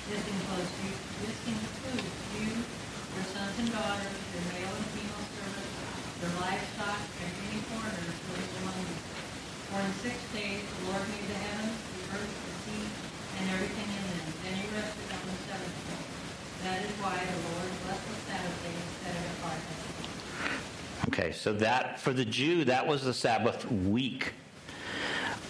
This 0.07 0.23
includes 0.23 0.75
you, 0.87 0.93
this 1.27 1.39
includes 1.43 2.15
you, 2.39 2.47
your 3.19 3.27
sons 3.35 3.57
and 3.59 3.71
daughters, 3.75 4.15
your 4.31 4.47
male 4.55 4.75
and 4.79 4.89
female 4.95 5.27
servants, 5.35 5.75
your 6.23 6.33
livestock, 6.39 7.03
and 7.19 7.31
any 7.51 7.59
foreigners 7.67 8.15
who 8.15 8.31
live 8.39 8.55
among 8.63 8.79
you. 8.87 8.99
For 9.69 9.81
in 9.81 9.93
six 10.01 10.17
days 10.33 10.65
the 10.65 10.91
Lord 10.91 11.05
made 11.13 11.29
the 11.29 11.41
heavens, 11.45 11.77
the 11.93 12.17
earth, 12.17 12.33
the 12.33 12.55
sea, 12.65 12.85
and 13.39 13.51
everything 13.53 13.85
in 13.85 14.03
them. 14.09 14.33
Then 14.43 14.55
he 14.57 14.67
rested 14.75 15.09
on 15.13 15.23
the 15.29 15.37
seventh 15.45 15.77
day. 15.85 16.03
That 16.65 16.81
is 16.85 16.91
why 16.97 17.21
the 17.21 17.39
Lord 17.53 17.71
blessed 17.85 18.09
the 18.09 18.17
Sabbath 18.33 18.57
day 18.65 18.73
and 18.73 18.91
set 19.05 19.15
it 19.15 19.29
apart. 19.39 19.61
Okay, 21.09 21.33
so 21.33 21.53
that, 21.53 22.01
for 22.01 22.13
the 22.15 22.25
Jew, 22.25 22.65
that 22.65 22.87
was 22.87 23.05
the 23.05 23.13
Sabbath 23.13 23.71
week. 23.71 24.33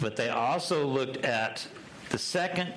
But 0.01 0.17
they 0.17 0.31
also 0.31 0.85
looked 0.85 1.25
at 1.25 1.67
the 2.11 2.19
second 2.19 2.73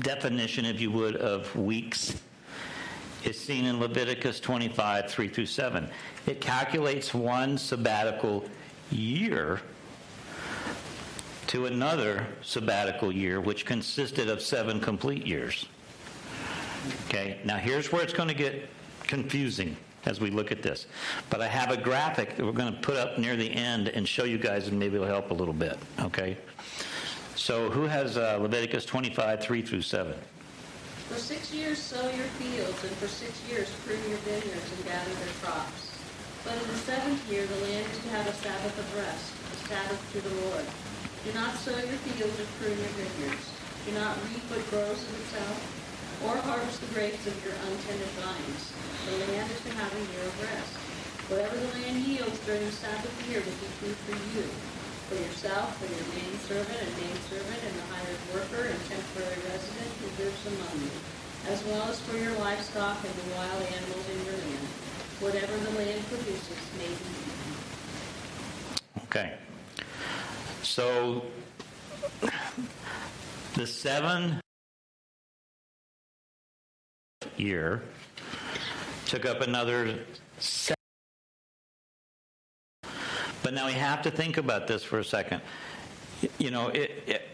definition, 0.00 0.64
if 0.64 0.80
you 0.80 0.90
would, 0.90 1.16
of 1.16 1.54
weeks 1.54 2.20
is 3.24 3.38
seen 3.38 3.66
in 3.66 3.78
Leviticus 3.78 4.40
25, 4.40 5.10
3 5.10 5.28
through 5.28 5.46
7. 5.46 5.88
It 6.26 6.40
calculates 6.40 7.12
one 7.12 7.58
sabbatical 7.58 8.44
year 8.90 9.60
to 11.48 11.66
another 11.66 12.26
sabbatical 12.42 13.10
year, 13.10 13.40
which 13.40 13.66
consisted 13.66 14.28
of 14.28 14.40
seven 14.40 14.80
complete 14.80 15.26
years. 15.26 15.66
Okay, 17.08 17.40
now 17.44 17.56
here's 17.56 17.90
where 17.92 18.02
it's 18.02 18.12
going 18.12 18.28
to 18.28 18.34
get 18.34 18.68
confusing 19.02 19.76
as 20.06 20.20
we 20.20 20.30
look 20.30 20.52
at 20.52 20.62
this. 20.62 20.86
But 21.28 21.40
I 21.40 21.48
have 21.48 21.70
a 21.70 21.76
graphic 21.76 22.36
that 22.36 22.44
we're 22.44 22.52
going 22.52 22.72
to 22.72 22.80
put 22.80 22.96
up 22.96 23.18
near 23.18 23.36
the 23.36 23.50
end 23.50 23.88
and 23.88 24.06
show 24.06 24.24
you 24.24 24.38
guys, 24.38 24.68
and 24.68 24.78
maybe 24.78 24.94
it'll 24.94 25.06
help 25.06 25.30
a 25.30 25.34
little 25.34 25.54
bit. 25.54 25.78
Okay? 26.00 26.36
So, 27.34 27.70
who 27.70 27.84
has 27.84 28.16
uh, 28.16 28.38
Leviticus 28.40 28.84
25, 28.84 29.40
3 29.42 29.62
through 29.62 29.82
7? 29.82 30.14
For 31.08 31.18
six 31.18 31.52
years 31.52 31.78
sow 31.78 32.08
your 32.10 32.26
fields, 32.38 32.84
and 32.84 32.92
for 32.92 33.08
six 33.08 33.42
years 33.50 33.68
prune 33.84 33.98
your 34.08 34.18
vineyards 34.18 34.72
and 34.76 34.84
gather 34.84 35.10
their 35.10 35.34
crops. 35.42 35.89
But 36.44 36.56
in 36.56 36.68
the 36.72 36.80
seventh 36.88 37.20
year 37.28 37.44
the 37.44 37.60
land 37.68 37.84
is 37.84 38.00
to 38.00 38.08
have 38.16 38.24
a 38.24 38.32
Sabbath 38.32 38.72
of 38.80 38.88
rest, 38.96 39.28
a 39.28 39.56
Sabbath 39.68 40.00
to 40.16 40.18
the 40.24 40.34
Lord. 40.48 40.64
Do 41.20 41.36
not 41.36 41.52
sow 41.60 41.76
your 41.76 42.00
fields 42.08 42.32
or 42.40 42.48
prune 42.56 42.80
your 42.80 42.94
vineyards. 42.96 43.44
Do 43.84 43.92
not 43.92 44.16
reap 44.24 44.40
what 44.48 44.64
grows 44.72 45.04
in 45.04 45.12
itself, 45.20 45.60
or 46.24 46.40
harvest 46.48 46.80
the 46.80 46.88
grapes 46.96 47.28
of 47.28 47.36
your 47.44 47.52
untended 47.68 48.08
vines. 48.16 48.72
The 49.04 49.20
land 49.28 49.52
is 49.52 49.60
to 49.68 49.72
have 49.76 49.92
a 49.92 50.04
year 50.16 50.24
of 50.24 50.36
rest. 50.40 50.72
Whatever 51.28 51.60
the 51.60 51.76
land 51.76 52.08
yields 52.08 52.40
during 52.48 52.64
the 52.64 52.72
Sabbath 52.72 53.12
year 53.28 53.44
will 53.44 53.60
be 53.60 53.70
food 53.84 54.00
for 54.08 54.16
you, 54.32 54.48
for 55.12 55.20
yourself, 55.20 55.76
for 55.76 55.92
your 55.92 56.08
manservant 56.16 56.80
and 56.80 56.92
maidservant, 57.04 57.60
and 57.68 57.74
the 57.76 57.86
hired 57.92 58.20
worker 58.32 58.64
and 58.64 58.80
temporary 58.88 59.44
resident 59.44 59.92
who 60.00 60.08
lives 60.24 60.40
among 60.48 60.88
you, 60.88 60.96
as 61.52 61.60
well 61.68 61.84
as 61.84 62.00
for 62.00 62.16
your 62.16 62.32
livestock 62.40 62.96
and 63.04 63.12
the 63.12 63.28
wild 63.36 63.60
animals 63.76 64.08
in 64.08 64.24
your 64.24 64.40
land. 64.40 64.79
Whatever 65.20 65.54
the 65.54 65.70
land 65.78 66.02
produces 66.08 66.56
may 66.78 66.88
be. 66.88 66.94
Okay. 69.04 69.34
So, 70.62 71.24
the 73.54 73.66
seven 73.66 74.40
year 77.36 77.82
took 79.04 79.26
up 79.26 79.42
another 79.42 79.98
seven. 80.38 80.76
But 83.42 83.52
now 83.52 83.66
we 83.66 83.72
have 83.72 84.00
to 84.02 84.10
think 84.10 84.38
about 84.38 84.66
this 84.66 84.82
for 84.82 85.00
a 85.00 85.04
second. 85.04 85.42
You 86.38 86.50
know, 86.50 86.68
it, 86.68 87.02
it, 87.06 87.28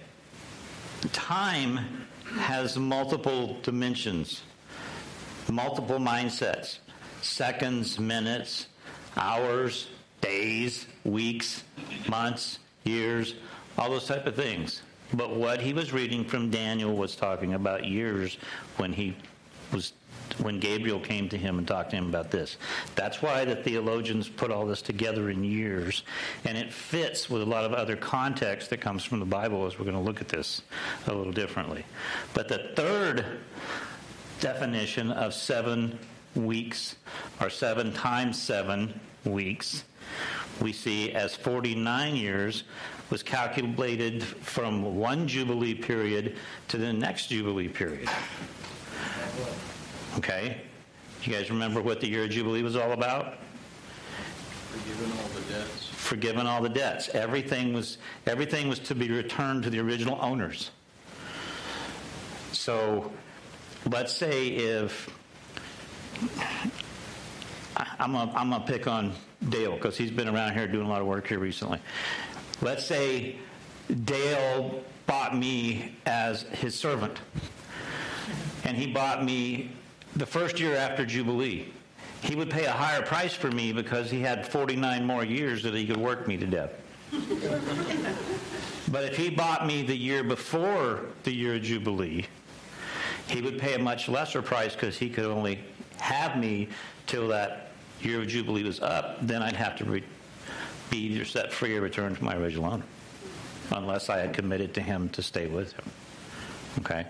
time 1.12 1.78
has 2.40 2.76
multiple 2.76 3.58
dimensions, 3.62 4.42
multiple 5.48 6.00
mindsets 6.00 6.78
seconds, 7.22 7.98
minutes, 7.98 8.66
hours, 9.16 9.88
days, 10.20 10.86
weeks, 11.04 11.64
months, 12.08 12.58
years, 12.84 13.34
all 13.78 13.90
those 13.90 14.06
type 14.06 14.26
of 14.26 14.34
things. 14.34 14.82
But 15.14 15.36
what 15.36 15.60
he 15.60 15.72
was 15.72 15.92
reading 15.92 16.24
from 16.24 16.50
Daniel 16.50 16.96
was 16.96 17.14
talking 17.14 17.54
about 17.54 17.84
years 17.84 18.38
when 18.76 18.92
he 18.92 19.14
was 19.72 19.92
when 20.38 20.58
Gabriel 20.58 20.98
came 20.98 21.28
to 21.28 21.38
him 21.38 21.58
and 21.58 21.66
talked 21.66 21.90
to 21.90 21.96
him 21.96 22.08
about 22.08 22.30
this. 22.30 22.56
That's 22.94 23.22
why 23.22 23.44
the 23.44 23.56
theologians 23.56 24.28
put 24.28 24.50
all 24.50 24.66
this 24.66 24.82
together 24.82 25.30
in 25.30 25.44
years, 25.44 26.02
and 26.44 26.58
it 26.58 26.72
fits 26.72 27.30
with 27.30 27.42
a 27.42 27.46
lot 27.46 27.64
of 27.64 27.72
other 27.72 27.96
context 27.96 28.70
that 28.70 28.80
comes 28.80 29.04
from 29.04 29.20
the 29.20 29.26
Bible 29.26 29.66
as 29.66 29.78
we're 29.78 29.84
going 29.84 29.96
to 29.96 30.02
look 30.02 30.20
at 30.20 30.28
this 30.28 30.62
a 31.06 31.14
little 31.14 31.32
differently. 31.32 31.84
But 32.34 32.48
the 32.48 32.72
third 32.74 33.24
definition 34.40 35.10
of 35.12 35.32
seven 35.32 35.98
weeks, 36.36 36.96
or 37.40 37.50
seven 37.50 37.92
times 37.92 38.40
seven 38.40 39.00
weeks, 39.24 39.84
we 40.60 40.72
see 40.72 41.12
as 41.12 41.34
49 41.34 42.16
years 42.16 42.64
was 43.10 43.22
calculated 43.22 44.22
from 44.22 44.96
one 44.96 45.28
Jubilee 45.28 45.74
period 45.74 46.36
to 46.68 46.78
the 46.78 46.92
next 46.92 47.28
Jubilee 47.28 47.68
period. 47.68 48.08
Okay? 50.18 50.60
You 51.22 51.32
guys 51.32 51.50
remember 51.50 51.82
what 51.82 52.00
the 52.00 52.08
year 52.08 52.24
of 52.24 52.30
Jubilee 52.30 52.62
was 52.62 52.76
all 52.76 52.92
about? 52.92 53.34
Forgiven 54.70 55.12
all 55.12 55.28
the 55.28 55.52
debts. 55.52 55.88
Forgiven 55.88 56.46
all 56.46 56.62
the 56.62 56.68
debts. 56.68 57.08
Everything 57.10 57.72
was, 57.72 57.98
everything 58.26 58.68
was 58.68 58.78
to 58.80 58.94
be 58.94 59.10
returned 59.10 59.62
to 59.64 59.70
the 59.70 59.80
original 59.80 60.18
owners. 60.20 60.70
So 62.52 63.12
let's 63.90 64.12
say 64.12 64.48
if 64.48 65.10
I'm 67.98 68.12
gonna, 68.12 68.32
I'm 68.34 68.50
gonna 68.50 68.64
pick 68.64 68.86
on 68.86 69.12
Dale 69.48 69.74
because 69.74 69.96
he's 69.96 70.10
been 70.10 70.28
around 70.28 70.54
here 70.54 70.66
doing 70.66 70.86
a 70.86 70.88
lot 70.88 71.00
of 71.00 71.06
work 71.06 71.26
here 71.26 71.38
recently. 71.38 71.78
Let's 72.62 72.84
say 72.86 73.36
Dale 74.04 74.82
bought 75.06 75.36
me 75.36 75.96
as 76.06 76.42
his 76.42 76.74
servant, 76.74 77.18
and 78.64 78.76
he 78.76 78.86
bought 78.86 79.24
me 79.24 79.70
the 80.16 80.26
first 80.26 80.58
year 80.58 80.76
after 80.76 81.04
Jubilee. 81.04 81.66
He 82.22 82.34
would 82.34 82.50
pay 82.50 82.64
a 82.64 82.72
higher 82.72 83.02
price 83.02 83.34
for 83.34 83.50
me 83.50 83.72
because 83.72 84.10
he 84.10 84.20
had 84.20 84.46
49 84.46 85.04
more 85.04 85.24
years 85.24 85.62
that 85.62 85.74
he 85.74 85.86
could 85.86 85.98
work 85.98 86.26
me 86.26 86.36
to 86.38 86.46
death. 86.46 86.70
but 88.90 89.04
if 89.04 89.16
he 89.16 89.30
bought 89.30 89.66
me 89.66 89.82
the 89.82 89.96
year 89.96 90.24
before 90.24 91.02
the 91.22 91.32
year 91.32 91.56
of 91.56 91.62
Jubilee, 91.62 92.26
he 93.28 93.42
would 93.42 93.58
pay 93.58 93.74
a 93.74 93.78
much 93.78 94.08
lesser 94.08 94.42
price 94.42 94.72
because 94.72 94.96
he 94.96 95.10
could 95.10 95.26
only 95.26 95.60
have 96.00 96.36
me 96.36 96.68
till 97.06 97.28
that 97.28 97.72
year 98.00 98.20
of 98.20 98.28
Jubilee 98.28 98.62
was 98.62 98.80
up. 98.80 99.18
Then 99.26 99.42
I'd 99.42 99.56
have 99.56 99.76
to 99.76 99.84
re- 99.84 100.04
be 100.90 100.98
either 100.98 101.24
set 101.24 101.52
free 101.52 101.76
or 101.76 101.80
returned 101.80 102.16
to 102.18 102.24
my 102.24 102.36
original 102.36 102.66
owner, 102.66 102.84
unless 103.72 104.08
I 104.08 104.18
had 104.18 104.34
committed 104.34 104.74
to 104.74 104.80
him 104.80 105.08
to 105.10 105.22
stay 105.22 105.46
with 105.46 105.72
him. 105.72 105.84
Okay? 106.80 107.06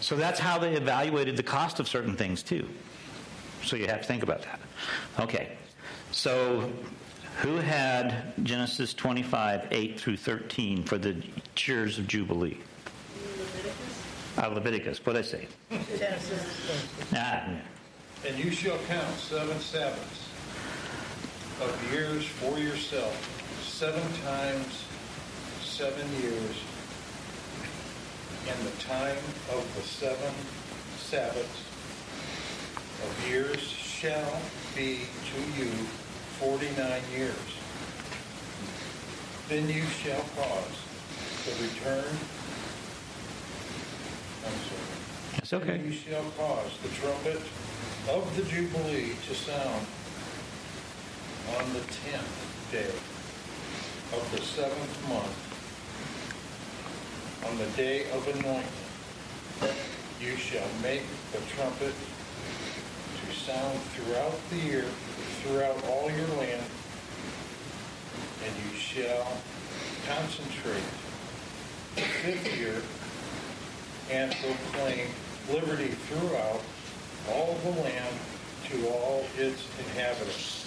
So 0.00 0.16
that's 0.16 0.38
how 0.38 0.58
they 0.58 0.74
evaluated 0.74 1.36
the 1.36 1.42
cost 1.42 1.80
of 1.80 1.88
certain 1.88 2.16
things, 2.16 2.42
too. 2.42 2.68
So 3.62 3.76
you 3.76 3.86
have 3.86 4.02
to 4.02 4.06
think 4.06 4.22
about 4.22 4.42
that. 4.42 4.60
Okay. 5.18 5.56
So 6.10 6.70
who 7.40 7.56
had 7.56 8.34
Genesis 8.44 8.94
25, 8.94 9.68
8 9.70 9.98
through 9.98 10.16
13 10.18 10.84
for 10.84 10.98
the 10.98 11.16
years 11.56 11.98
of 11.98 12.06
Jubilee? 12.06 12.58
Leviticus? 14.36 14.38
Uh, 14.38 14.48
Leviticus, 14.54 15.06
what 15.06 15.12
did 15.14 15.24
I 15.24 15.28
say? 15.28 15.48
Ah. 17.14 17.46
And 18.26 18.38
you 18.38 18.50
shall 18.50 18.78
count 18.88 19.06
seven 19.18 19.58
Sabbaths 19.60 20.28
of 21.60 21.92
years 21.92 22.26
for 22.26 22.58
yourself, 22.58 23.14
seven 23.66 24.02
times 24.24 24.84
seven 25.62 26.06
years. 26.22 26.56
and 28.48 28.58
the 28.66 28.82
time 28.82 29.16
of 29.52 29.64
the 29.76 29.82
seven 29.82 30.34
Sabbaths 30.98 31.62
of 33.02 33.28
years 33.28 33.60
shall 33.60 34.40
be 34.76 35.00
to 35.30 35.40
you 35.62 35.70
forty-nine 36.40 37.02
years. 37.16 37.34
Then 39.48 39.68
you 39.68 39.82
shall 40.02 40.20
cause 40.36 40.76
the 41.46 41.52
return, 41.64 42.16
It's 45.38 45.52
okay. 45.52 45.80
You 45.84 45.92
shall 45.92 46.24
cause 46.38 46.72
the 46.82 46.88
trumpet 46.88 47.40
of 48.08 48.36
the 48.36 48.42
Jubilee 48.44 49.12
to 49.26 49.34
sound 49.34 49.86
on 51.58 51.72
the 51.72 51.80
tenth 51.80 52.70
day 52.72 52.94
of 54.16 54.30
the 54.32 54.40
seventh 54.40 55.08
month, 55.08 55.36
on 57.50 57.58
the 57.58 57.66
day 57.76 58.10
of 58.10 58.26
anointing. 58.28 58.64
You 60.20 60.36
shall 60.36 60.68
make 60.82 61.02
the 61.32 61.40
trumpet 61.54 61.92
to 61.92 63.34
sound 63.34 63.78
throughout 63.92 64.38
the 64.50 64.56
year, 64.56 64.86
throughout 65.42 65.84
all 65.86 66.10
your 66.10 66.28
land, 66.38 66.64
and 68.44 68.54
you 68.64 68.78
shall 68.78 69.36
concentrate 70.08 70.88
the 71.96 72.02
fifth 72.02 72.56
year 72.58 72.82
and 74.10 74.34
proclaim 74.36 75.08
liberty 75.50 75.88
throughout 75.88 76.60
all 77.30 77.54
the 77.64 77.70
land 77.82 78.14
to 78.68 78.88
all 78.88 79.24
its 79.38 79.66
inhabitants. 79.78 80.62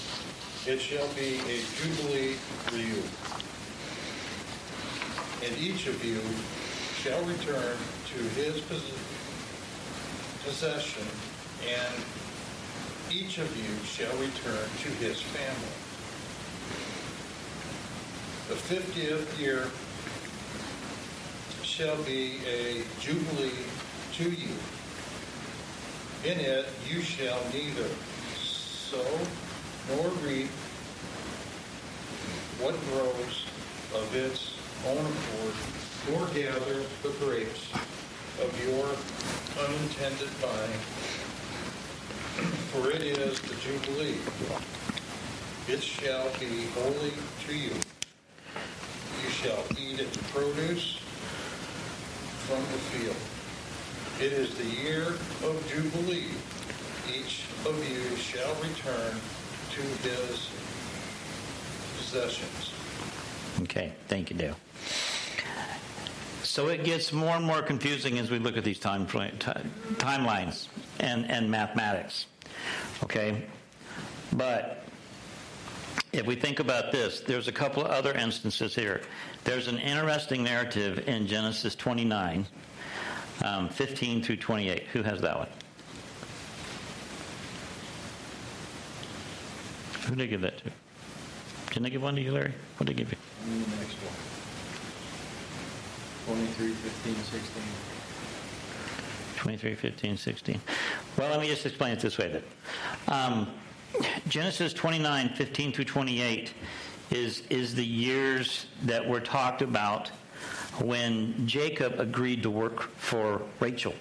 It 0.66 0.80
shall 0.82 1.08
be 1.10 1.40
a 1.48 1.62
jubilee 1.78 2.34
for 2.66 2.78
you. 2.78 3.02
And 5.48 5.58
each 5.60 5.88
of 5.88 6.04
you 6.04 6.20
shall 7.02 7.24
return 7.26 7.78
to 8.12 8.24
his 8.42 8.60
possession, 10.44 11.06
and 11.68 12.04
each 13.12 13.38
of 13.38 13.56
you 13.56 13.86
shall 13.86 14.16
return 14.18 14.70
to 14.84 14.90
his 15.04 15.22
family. 15.22 15.76
The 18.50 18.56
fiftieth 18.56 19.40
year 19.40 19.68
shall 21.78 22.02
be 22.06 22.40
a 22.50 22.82
jubilee 23.00 23.52
to 24.12 24.24
you. 24.24 24.50
In 26.26 26.40
it 26.40 26.66
you 26.90 27.02
shall 27.02 27.40
neither 27.54 27.88
sow 28.36 29.06
nor 29.88 30.08
reap 30.26 30.50
what 32.60 32.74
grows 32.90 33.46
of 33.94 34.16
its 34.16 34.58
own 34.88 34.98
accord, 34.98 35.54
nor 36.10 36.26
gather 36.34 36.82
the 37.04 37.10
grapes 37.24 37.70
of 38.42 38.50
your 38.66 38.88
unintended 39.64 40.30
vine, 40.42 40.80
for 42.74 42.90
it 42.90 43.04
is 43.04 43.40
the 43.42 43.54
Jubilee. 43.58 44.18
It 45.68 45.84
shall 45.84 46.28
be 46.40 46.66
holy 46.74 47.14
to 47.46 47.56
you. 47.56 47.76
You 49.24 49.30
shall 49.30 49.64
eat 49.78 50.00
its 50.00 50.18
produce 50.32 51.02
from 52.48 52.62
the 52.72 52.80
field. 52.96 53.16
It 54.26 54.32
is 54.32 54.56
the 54.56 54.64
year 54.82 55.08
of 55.44 55.62
Jubilee. 55.68 56.32
Each 57.14 57.44
of 57.66 57.76
you 57.90 58.16
shall 58.16 58.54
return 58.56 59.20
to 59.72 59.82
his 60.08 60.50
possessions. 61.98 62.72
Okay, 63.64 63.92
thank 64.08 64.30
you, 64.30 64.38
Dale. 64.38 64.56
So 66.44 66.70
it 66.70 66.86
gets 66.86 67.12
more 67.12 67.36
and 67.36 67.44
more 67.44 67.62
confusing 67.62 68.18
as 68.18 68.32
we 68.32 68.40
look 68.40 68.56
at 68.56 68.64
these 68.64 68.80
time 68.80 69.06
timelines 69.06 70.68
and, 71.02 71.30
and 71.30 71.52
mathematics. 71.52 72.28
Okay? 73.04 73.44
But 74.32 74.77
if 76.18 76.26
we 76.26 76.36
think 76.36 76.60
about 76.60 76.92
this, 76.92 77.22
there's 77.22 77.48
a 77.48 77.52
couple 77.52 77.86
of 77.86 77.92
other 77.92 78.12
instances 78.14 78.74
here. 78.74 79.02
There's 79.44 79.68
an 79.68 79.78
interesting 79.78 80.44
narrative 80.44 81.08
in 81.08 81.28
Genesis 81.28 81.76
29, 81.76 82.46
um, 83.46 83.70
15 83.70 84.24
through 84.24 84.38
28. 84.38 84.84
Who 84.94 85.04
has 85.04 85.22
that 85.22 85.38
one? 85.38 85.48
Who 90.04 90.16
did 90.16 90.18
they 90.18 90.28
give 90.28 90.42
that 90.42 90.58
to? 90.58 90.72
Didn't 91.68 91.84
they 91.84 91.90
give 91.92 92.02
one 92.02 92.16
to 92.16 92.22
you, 92.22 92.32
Larry? 92.32 92.54
What 92.78 92.88
did 92.88 92.96
they 92.96 93.04
give 93.04 93.12
you? 93.12 93.18
And 93.44 93.66
the 93.66 93.76
next 93.78 93.94
one. 93.96 94.14
23, 96.36 96.72
15, 96.72 97.16
16. 97.16 97.64
23, 99.36 99.76
15, 99.76 100.18
16. 100.18 100.62
Well, 101.18 101.30
let 101.30 101.40
me 101.40 101.48
just 101.48 101.66
explain 101.66 101.94
it 101.94 102.00
this 102.00 102.18
way 102.18 102.30
then. 102.30 102.44
Um, 103.08 103.48
Genesis 104.28 104.74
29, 104.74 105.30
15 105.30 105.72
through 105.72 105.86
28 105.86 106.54
is, 107.12 107.44
is 107.50 107.74
the 107.74 107.86
years 107.86 108.68
that 108.84 109.08
were 109.08 109.20
talked 109.20 109.62
about 109.62 110.10
when 110.80 111.48
Jacob 111.48 112.00
agreed 112.00 112.44
to 112.44 112.50
work 112.50 112.84
for 112.98 113.42
Rachel. 113.60 113.94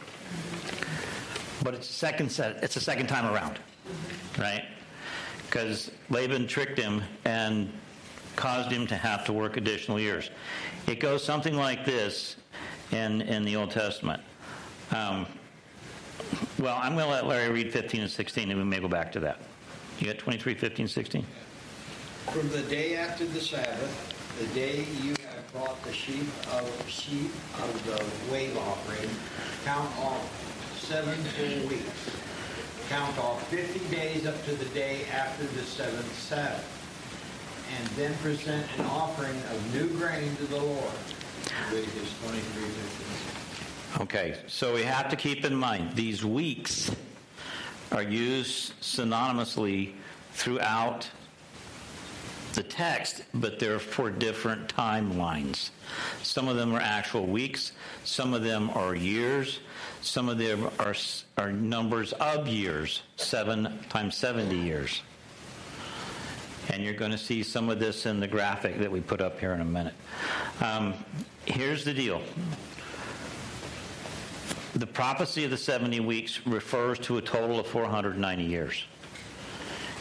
But 1.63 1.75
it's 1.75 1.89
a 1.89 1.93
second 1.93 2.31
set, 2.31 2.63
it's 2.63 2.77
a 2.77 2.81
second 2.81 3.07
time 3.07 3.33
around, 3.33 3.59
right? 4.39 4.65
Because 5.47 5.91
Laban 6.11 6.47
tricked 6.47 6.79
him 6.79 7.03
and 7.25 7.73
caused 8.35 8.71
him 8.71 8.87
to 8.89 8.97
have 8.97 9.25
to 9.27 9.33
work 9.33 9.57
additional 9.57 9.99
years. 9.99 10.31
It 10.87 11.01
goes 11.01 11.25
something 11.25 11.57
like 11.57 11.85
this 11.85 12.37
in, 12.93 13.23
in 13.23 13.45
the 13.45 13.57
Old 13.57 13.71
Testament. 13.71 14.23
Um, 14.91 15.27
well, 16.59 16.79
I'm 16.81 16.95
going 16.95 17.07
to 17.07 17.11
let 17.11 17.27
Larry 17.27 17.51
read 17.51 17.73
15 17.73 18.03
and 18.03 18.11
16, 18.11 18.51
and 18.51 18.59
we 18.59 18.65
may 18.65 18.81
go 18.81 18.89
back 18.89 19.13
to 19.13 19.21
that. 19.21 19.41
You 19.99 20.07
got 20.09 20.19
23, 20.19 20.55
15, 20.55 20.89
16? 20.89 21.27
From 22.31 22.49
the 22.51 22.63
day 22.63 22.97
after 22.97 23.25
the 23.25 23.41
Sabbath, 23.41 24.15
the 24.39 24.47
day 24.49 24.85
you 25.03 25.11
have 25.11 25.53
brought 25.53 25.83
the 25.85 25.93
sheep 25.93 26.27
of 26.53 26.89
sheep 26.89 27.31
of 27.55 27.87
the 27.87 28.33
wave 28.33 28.57
offering, 28.59 29.09
count 29.65 29.91
off 29.99 30.79
seven 30.79 31.15
full 31.15 31.69
weeks. 31.69 32.11
Count 32.91 33.19
off 33.19 33.49
50 33.49 33.97
days 33.97 34.27
up 34.27 34.45
to 34.45 34.55
the 34.55 34.67
day 34.67 35.07
after 35.13 35.45
the 35.45 35.63
seventh 35.63 36.19
Sabbath. 36.19 36.73
And 37.79 37.89
then 37.97 38.15
present 38.19 38.67
an 38.79 38.85
offering 38.87 39.37
of 39.51 39.75
new 39.75 39.89
grain 39.99 40.37
to 40.37 40.45
the 40.45 40.57
Lord. 40.57 40.93
Leviticus 41.71 42.15
23, 42.23 42.43
15. 42.63 44.03
Okay, 44.03 44.37
so 44.47 44.75
we 44.75 44.83
have 44.83 45.09
to 45.09 45.17
keep 45.17 45.45
in 45.45 45.55
mind 45.55 45.95
these 45.97 46.25
weeks 46.25 46.91
are 47.93 48.03
used 48.03 48.73
synonymously 48.81 49.93
throughout 50.33 51.09
the 52.55 52.63
text, 52.63 53.23
but 53.35 53.59
they're 53.59 53.79
for 53.79 54.11
different 54.11 54.75
timelines. 54.75 55.71
Some 56.23 56.49
of 56.49 56.57
them 56.57 56.75
are 56.75 56.81
actual 56.81 57.27
weeks, 57.27 57.73
some 58.05 58.35
of 58.35 58.43
them 58.43 58.71
are 58.71 58.95
years, 58.95 59.61
some 60.01 60.29
of 60.29 60.39
them 60.39 60.69
are, 60.81 60.95
are 61.37 61.53
numbers 61.53 62.13
of 62.15 62.49
years, 62.49 63.03
seven 63.17 63.79
times 63.89 64.17
70 64.17 64.57
years. 64.57 65.03
And 66.71 66.83
you're 66.83 66.95
going 66.95 67.13
to 67.13 67.19
see 67.19 67.43
some 67.43 67.69
of 67.69 67.79
this 67.79 68.07
in 68.07 68.19
the 68.19 68.27
graphic 68.27 68.79
that 68.79 68.91
we 68.91 69.01
put 69.01 69.21
up 69.21 69.39
here 69.39 69.53
in 69.53 69.61
a 69.61 69.65
minute. 69.65 69.95
Um, 70.61 70.95
here's 71.45 71.85
the 71.85 71.95
deal 71.95 72.23
the 74.77 74.87
prophecy 74.87 75.43
of 75.43 75.51
the 75.51 75.57
70 75.57 76.01
weeks 76.01 76.47
refers 76.47 76.99
to 76.99 77.17
a 77.17 77.23
total 77.23 77.59
of 77.59 77.67
490 77.67 78.45
years. 78.45 78.85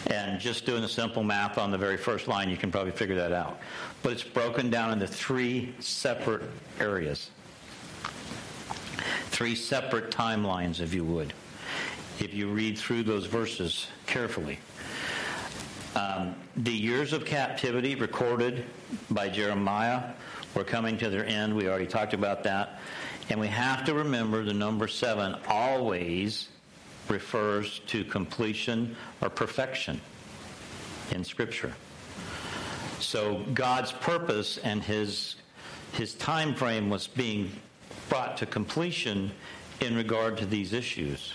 And 0.07 0.39
just 0.39 0.65
doing 0.65 0.81
the 0.81 0.89
simple 0.89 1.23
math 1.23 1.57
on 1.57 1.71
the 1.71 1.77
very 1.77 1.95
first 1.95 2.27
line, 2.27 2.49
you 2.49 2.57
can 2.57 2.71
probably 2.71 2.91
figure 2.91 3.15
that 3.15 3.31
out. 3.31 3.57
But 4.03 4.11
it's 4.11 4.23
broken 4.23 4.69
down 4.69 4.91
into 4.91 5.07
three 5.07 5.73
separate 5.79 6.43
areas, 6.79 7.31
three 9.27 9.55
separate 9.55 10.11
timelines, 10.11 10.81
if 10.81 10.93
you 10.93 11.05
would, 11.05 11.33
if 12.19 12.33
you 12.33 12.49
read 12.49 12.77
through 12.77 13.03
those 13.03 13.25
verses 13.27 13.88
carefully. 14.05 14.59
Um, 15.95 16.35
the 16.57 16.73
years 16.73 17.13
of 17.13 17.23
captivity 17.23 17.95
recorded 17.95 18.65
by 19.09 19.29
Jeremiah 19.29 20.11
were 20.53 20.65
coming 20.65 20.97
to 20.97 21.09
their 21.09 21.25
end. 21.25 21.55
We 21.55 21.69
already 21.69 21.88
talked 21.88 22.13
about 22.13 22.43
that. 22.43 22.79
And 23.29 23.39
we 23.39 23.47
have 23.47 23.85
to 23.85 23.93
remember 23.93 24.43
the 24.43 24.53
number 24.53 24.88
seven 24.88 25.35
always 25.47 26.49
refers 27.09 27.79
to 27.88 28.03
completion 28.03 28.95
or 29.21 29.29
perfection 29.29 29.99
in 31.11 31.23
Scripture. 31.23 31.73
So 32.99 33.43
God's 33.53 33.91
purpose 33.91 34.57
and 34.59 34.83
his 34.83 35.35
his 35.93 36.13
time 36.15 36.53
frame 36.53 36.89
was 36.89 37.07
being 37.07 37.51
brought 38.09 38.38
to 38.38 38.45
completion 38.45 39.31
in 39.79 39.95
regard 39.95 40.38
to 40.38 40.45
these 40.45 40.73
issues, 40.73 41.33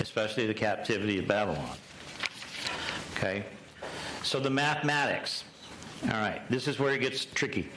especially 0.00 0.46
the 0.46 0.54
captivity 0.54 1.18
of 1.18 1.26
Babylon. 1.26 1.76
Okay? 3.16 3.44
So 4.22 4.38
the 4.38 4.50
mathematics. 4.50 5.44
All 6.04 6.10
right, 6.10 6.42
this 6.50 6.68
is 6.68 6.78
where 6.78 6.92
it 6.92 7.00
gets 7.00 7.24
tricky. 7.24 7.68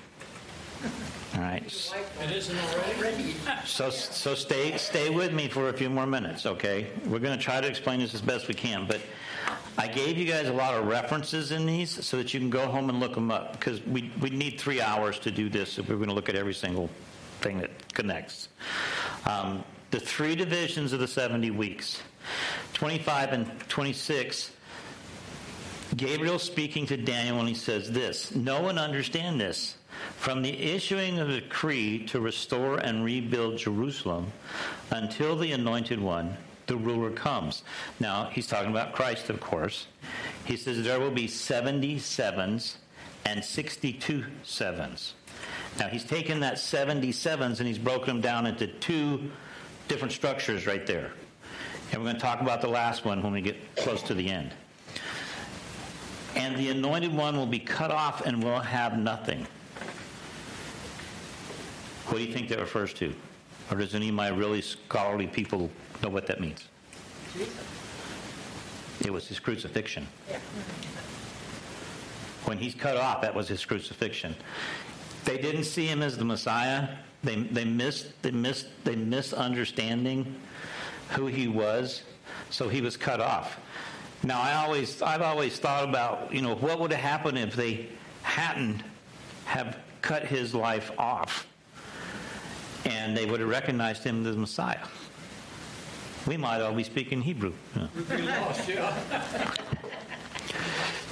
All 1.36 1.42
right. 1.42 1.64
It 1.64 2.32
isn't 2.32 2.58
already? 2.98 3.36
So, 3.66 3.90
so 3.90 4.36
stay, 4.36 4.78
stay 4.78 5.10
with 5.10 5.34
me 5.34 5.48
for 5.48 5.70
a 5.70 5.74
few 5.74 5.90
more 5.90 6.08
minutes, 6.08 6.46
okay? 6.46 6.88
We're 7.06 7.20
going 7.20 7.38
to 7.38 7.44
try 7.44 7.62
to 7.62 7.68
explain 7.68 8.00
this 8.00 8.14
as 8.14 8.22
best 8.22 8.48
we 8.48 8.54
can, 8.54 8.86
but 8.88 9.02
I 9.78 9.88
gave 9.88 10.18
you 10.18 10.26
guys 10.26 10.48
a 10.48 10.54
lot 10.54 10.74
of 10.76 10.88
references 10.88 11.52
in 11.52 11.66
these 11.66 12.06
so 12.06 12.18
that 12.18 12.34
you 12.34 12.40
can 12.40 12.50
go 12.50 12.68
home 12.68 12.90
and 12.90 13.00
look 13.00 13.14
them 13.14 13.32
up 13.32 13.54
because 13.54 13.86
we, 13.86 14.12
we 14.20 14.30
need 14.30 14.60
three 14.60 14.82
hours 14.82 15.20
to 15.20 15.32
do 15.32 15.50
this 15.50 15.78
if 15.78 15.88
we're 15.88 15.96
going 15.96 16.10
to 16.10 16.16
look 16.16 16.30
at 16.30 16.36
every 16.36 16.54
single 16.54 16.90
thing 17.42 17.60
that 17.60 17.94
connects. 17.94 18.50
Um, 19.26 19.64
the 19.92 20.00
three 20.00 20.36
divisions 20.36 20.94
of 20.94 21.00
the 21.00 21.08
70 21.08 21.52
weeks 21.52 22.02
25 22.74 23.34
and 23.34 23.70
26 23.70 24.52
Gabriel 25.96 26.38
speaking 26.38 26.86
to 26.88 26.98
Daniel, 26.98 27.40
and 27.40 27.48
he 27.48 27.56
says 27.56 27.92
this 27.92 28.36
Know 28.36 28.68
and 28.68 28.78
understand 28.78 29.40
this. 29.40 29.76
From 30.18 30.42
the 30.42 30.58
issuing 30.62 31.20
of 31.20 31.28
the 31.28 31.42
decree 31.42 32.06
to 32.08 32.20
restore 32.20 32.78
and 32.78 33.04
rebuild 33.04 33.58
Jerusalem 33.58 34.32
until 34.92 35.36
the 35.36 35.52
anointed 35.54 36.00
one, 36.00 36.36
the 36.68 36.78
ruler, 36.78 37.10
comes. 37.10 37.64
Now, 38.00 38.26
he's 38.32 38.48
talking 38.48 38.70
about 38.70 38.94
Christ, 38.94 39.30
of 39.30 39.40
course. 39.40 39.88
He 40.46 40.58
says 40.58 40.84
there 40.84 41.00
will 41.00 41.12
be 41.12 41.28
70 41.28 42.00
sevens 42.00 42.78
and 43.26 43.44
62 43.44 44.26
sevens. 44.44 45.14
Now, 45.78 45.88
he's 45.88 46.04
taken 46.04 46.40
that 46.42 46.60
70 46.60 47.12
sevens 47.12 47.60
and 47.60 47.68
he's 47.68 47.78
broken 47.78 48.08
them 48.08 48.22
down 48.22 48.46
into 48.46 48.68
two 48.68 49.32
different 49.88 50.12
structures 50.12 50.68
right 50.68 50.86
there. 50.86 51.12
And 51.92 52.02
we're 52.02 52.10
going 52.10 52.18
to 52.18 52.22
talk 52.22 52.42
about 52.42 52.62
the 52.62 52.68
last 52.68 53.06
one 53.06 53.24
when 53.24 53.34
we 53.34 53.42
get 53.42 53.76
close 53.76 54.02
to 54.04 54.14
the 54.14 54.30
end. 54.30 54.52
And 56.36 56.56
the 56.56 56.70
anointed 56.70 57.14
one 57.14 57.36
will 57.36 57.48
be 57.48 57.60
cut 57.60 57.92
off 57.92 58.26
and 58.26 58.44
will 58.44 58.60
have 58.60 58.98
nothing. 58.98 59.48
What 62.10 62.18
do 62.18 62.24
you 62.24 62.34
think 62.34 62.50
that 62.50 62.60
refers 62.60 62.92
to? 62.96 63.14
Or 63.70 63.78
does 63.78 63.94
any 63.94 64.10
of 64.10 64.16
my 64.16 64.30
really 64.30 64.64
scholarly 64.64 65.28
people 65.28 65.70
know 66.02 66.10
what 66.10 66.26
that 66.26 66.42
means? 66.42 66.68
It 69.06 69.14
was 69.14 69.28
his 69.28 69.40
crucifixion. 69.40 70.08
When 72.46 72.58
he's 72.58 72.74
cut 72.74 72.98
off, 72.98 73.22
that 73.22 73.36
was 73.36 73.48
his 73.48 73.64
crucifixion. 73.64 74.36
They 75.24 75.38
didn't 75.38 75.66
see 75.66 75.86
him 75.86 76.02
as 76.02 76.18
the 76.18 76.26
Messiah. 76.26 76.90
They, 77.24 77.36
they 77.36 77.64
missed 77.64 78.20
they 78.24 78.32
missed 78.32 78.68
they 78.86 78.96
misunderstanding 78.96 80.36
who 81.10 81.28
he 81.28 81.48
was, 81.48 82.02
so 82.50 82.68
he 82.70 82.82
was 82.82 82.98
cut 82.98 83.22
off. 83.22 83.60
Now 84.24 84.42
I 84.42 84.56
always 84.56 85.00
I've 85.04 85.22
always 85.22 85.60
thought 85.60 85.88
about, 85.88 86.34
you 86.34 86.42
know, 86.42 86.56
what 86.56 86.80
would 86.80 86.92
have 86.92 87.02
happened 87.02 87.38
if 87.38 87.56
they 87.56 87.88
hadn't 88.24 88.82
have 89.46 89.78
cut 90.02 90.26
his 90.26 90.56
life 90.56 90.92
off 90.98 91.46
and 92.86 93.16
they 93.16 93.26
would 93.26 93.40
have 93.40 93.50
recognized 93.50 94.04
him 94.04 94.26
as 94.26 94.38
Messiah. 94.38 94.86
We 96.28 96.38
might 96.38 96.62
all 96.62 96.74
be 96.74 96.84
speaking 96.84 97.22
Hebrew. 97.22 97.54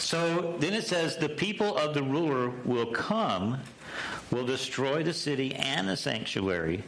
So 0.08 0.56
then 0.60 0.73
it 0.73 0.86
says, 0.86 1.17
The 1.17 1.27
people 1.27 1.75
of 1.75 1.93
the 1.93 2.01
ruler 2.01 2.49
will 2.63 2.86
come, 2.86 3.60
will 4.32 4.45
destroy 4.45 5.03
the 5.03 5.13
city 5.13 5.53
and 5.53 5.89
the 5.89 5.97
sanctuary. 5.97 6.84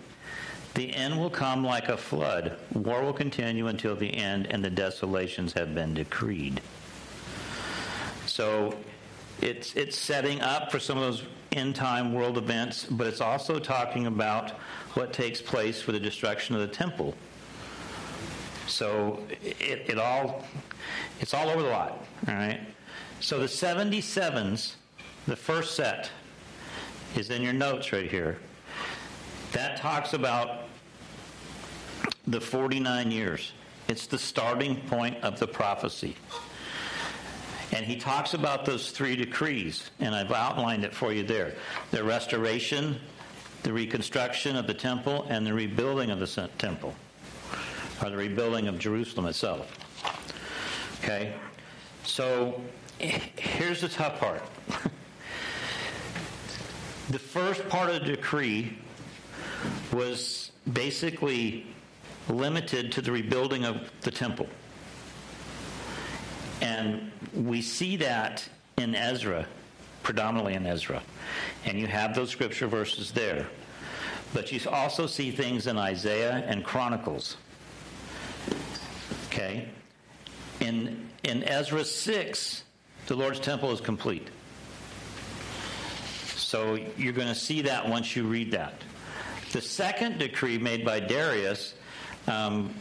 The 0.76 0.96
end 0.96 1.20
will 1.20 1.30
come 1.30 1.66
like 1.66 1.90
a 1.90 1.98
flood. 1.98 2.58
War 2.74 3.04
will 3.04 3.12
continue 3.12 3.68
until 3.68 3.96
the 3.96 4.14
end, 4.14 4.48
and 4.50 4.64
the 4.64 4.70
desolations 4.70 5.52
have 5.54 5.76
been 5.76 5.96
decreed. 5.96 6.62
So 8.26 8.78
it's, 9.42 9.76
it's 9.76 9.98
setting 9.98 10.40
up 10.40 10.72
for 10.72 10.80
some 10.80 10.98
of 10.98 11.04
those 11.04 11.24
end 11.52 11.76
time 11.76 12.14
world 12.14 12.38
events, 12.38 12.86
but 12.86 13.08
it's 13.08 13.22
also 13.22 13.60
talking 13.60 14.08
about 14.08 14.52
what 14.94 15.14
takes 15.14 15.42
place 15.42 15.82
for 15.82 15.92
the 15.92 16.00
destruction 16.00 16.56
of 16.56 16.62
the 16.62 16.68
temple. 16.68 17.14
So 18.68 19.20
it, 19.42 19.90
it 19.90 19.98
all 19.98 20.44
it's 21.20 21.34
all 21.34 21.50
over 21.50 21.62
the 21.62 21.70
lot. 21.70 22.06
All 22.28 22.34
right. 22.36 22.62
So 23.20 23.40
the 23.40 23.46
77s, 23.46 24.76
the 25.28 25.36
first 25.36 25.76
set, 25.76 26.10
is 27.16 27.30
in 27.30 27.42
your 27.42 27.54
notes 27.54 27.92
right 27.92 28.10
here. 28.10 28.38
That 29.52 29.78
talks 29.78 30.14
about 30.14 30.64
the 32.28 32.40
49 32.40 33.12
years. 33.12 33.52
It's 33.88 34.06
the 34.06 34.20
starting 34.20 34.78
point 34.82 35.18
of 35.24 35.40
the 35.40 35.48
prophecy. 35.48 36.16
And 37.72 37.86
he 37.86 37.96
talks 37.96 38.34
about 38.34 38.66
those 38.66 38.92
three 38.92 39.16
decrees, 39.16 39.92
and 40.00 40.16
I've 40.16 40.32
outlined 40.32 40.84
it 40.84 40.94
for 40.94 41.14
you 41.14 41.24
there 41.24 41.54
the 41.92 42.04
restoration, 42.04 43.00
the 43.64 43.72
reconstruction 43.72 44.56
of 44.56 44.66
the 44.66 44.74
temple, 44.74 45.26
and 45.30 45.46
the 45.46 45.54
rebuilding 45.54 46.10
of 46.10 46.20
the 46.20 46.50
temple, 46.58 46.96
or 48.04 48.10
the 48.10 48.18
rebuilding 48.18 48.68
of 48.68 48.80
Jerusalem 48.80 49.28
itself. 49.28 49.72
Okay? 51.04 51.36
So 52.04 52.60
here's 52.98 53.82
the 53.82 53.90
tough 53.90 54.20
part. 54.20 54.42
the 57.10 57.20
first 57.20 57.68
part 57.70 57.90
of 57.90 58.02
the 58.02 58.16
decree 58.16 58.78
was 59.92 60.52
basically 60.74 61.68
limited 62.28 62.92
to 62.94 63.02
the 63.02 63.12
rebuilding 63.12 63.66
of 63.66 63.92
the 64.02 64.12
temple. 64.12 64.48
And 66.62 67.12
we 67.34 67.62
see 67.62 67.96
that 67.98 68.48
in 68.78 68.96
Ezra, 68.96 69.46
predominantly 70.04 70.54
in 70.54 70.66
Ezra. 70.66 71.02
And 71.66 71.80
you 71.80 71.88
have 71.88 72.16
those 72.16 72.30
scripture 72.30 72.68
verses 72.68 73.12
there. 73.12 73.48
But 74.34 74.52
you 74.52 74.60
also 74.70 75.08
see 75.08 75.32
things 75.32 75.68
in 75.68 75.78
Isaiah 75.78 76.44
and 76.48 76.64
Chronicles. 76.64 77.38
Okay? 79.28 79.70
In, 80.60 81.10
in 81.24 81.44
Ezra 81.44 81.84
6, 81.84 82.64
the 83.08 83.16
Lord's 83.16 83.40
temple 83.40 83.72
is 83.72 83.82
complete. 83.82 84.28
So 86.36 86.80
you're 86.98 87.14
going 87.14 87.28
to 87.28 87.36
see 87.36 87.62
that 87.62 87.88
once 87.88 88.16
you 88.16 88.24
read 88.24 88.52
that. 88.52 88.74
The 89.52 89.62
second 89.62 90.20
decree 90.20 90.58
made 90.58 90.86
by 90.86 91.00
Darius, 91.00 91.74
um, 92.28 92.74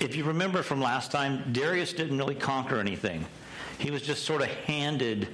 if 0.00 0.16
you 0.16 0.24
remember 0.24 0.62
from 0.62 0.80
last 0.80 1.10
time, 1.10 1.52
Darius 1.52 1.92
didn't 1.92 2.18
really 2.18 2.34
conquer 2.34 2.78
anything. 2.78 3.24
He 3.78 3.90
was 3.90 4.02
just 4.02 4.24
sort 4.24 4.42
of 4.42 4.48
handed 4.48 5.28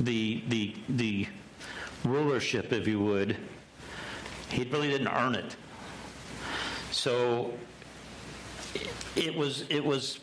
the 0.00 0.42
the 0.48 0.74
the 0.88 1.26
rulership, 2.04 2.72
if 2.72 2.86
you 2.86 3.00
would. 3.00 3.36
He 4.50 4.64
really 4.64 4.88
didn't 4.88 5.08
earn 5.08 5.34
it. 5.34 5.56
So 6.90 7.52
it 9.14 9.34
was 9.34 9.64
it 9.68 9.84
was 9.84 10.20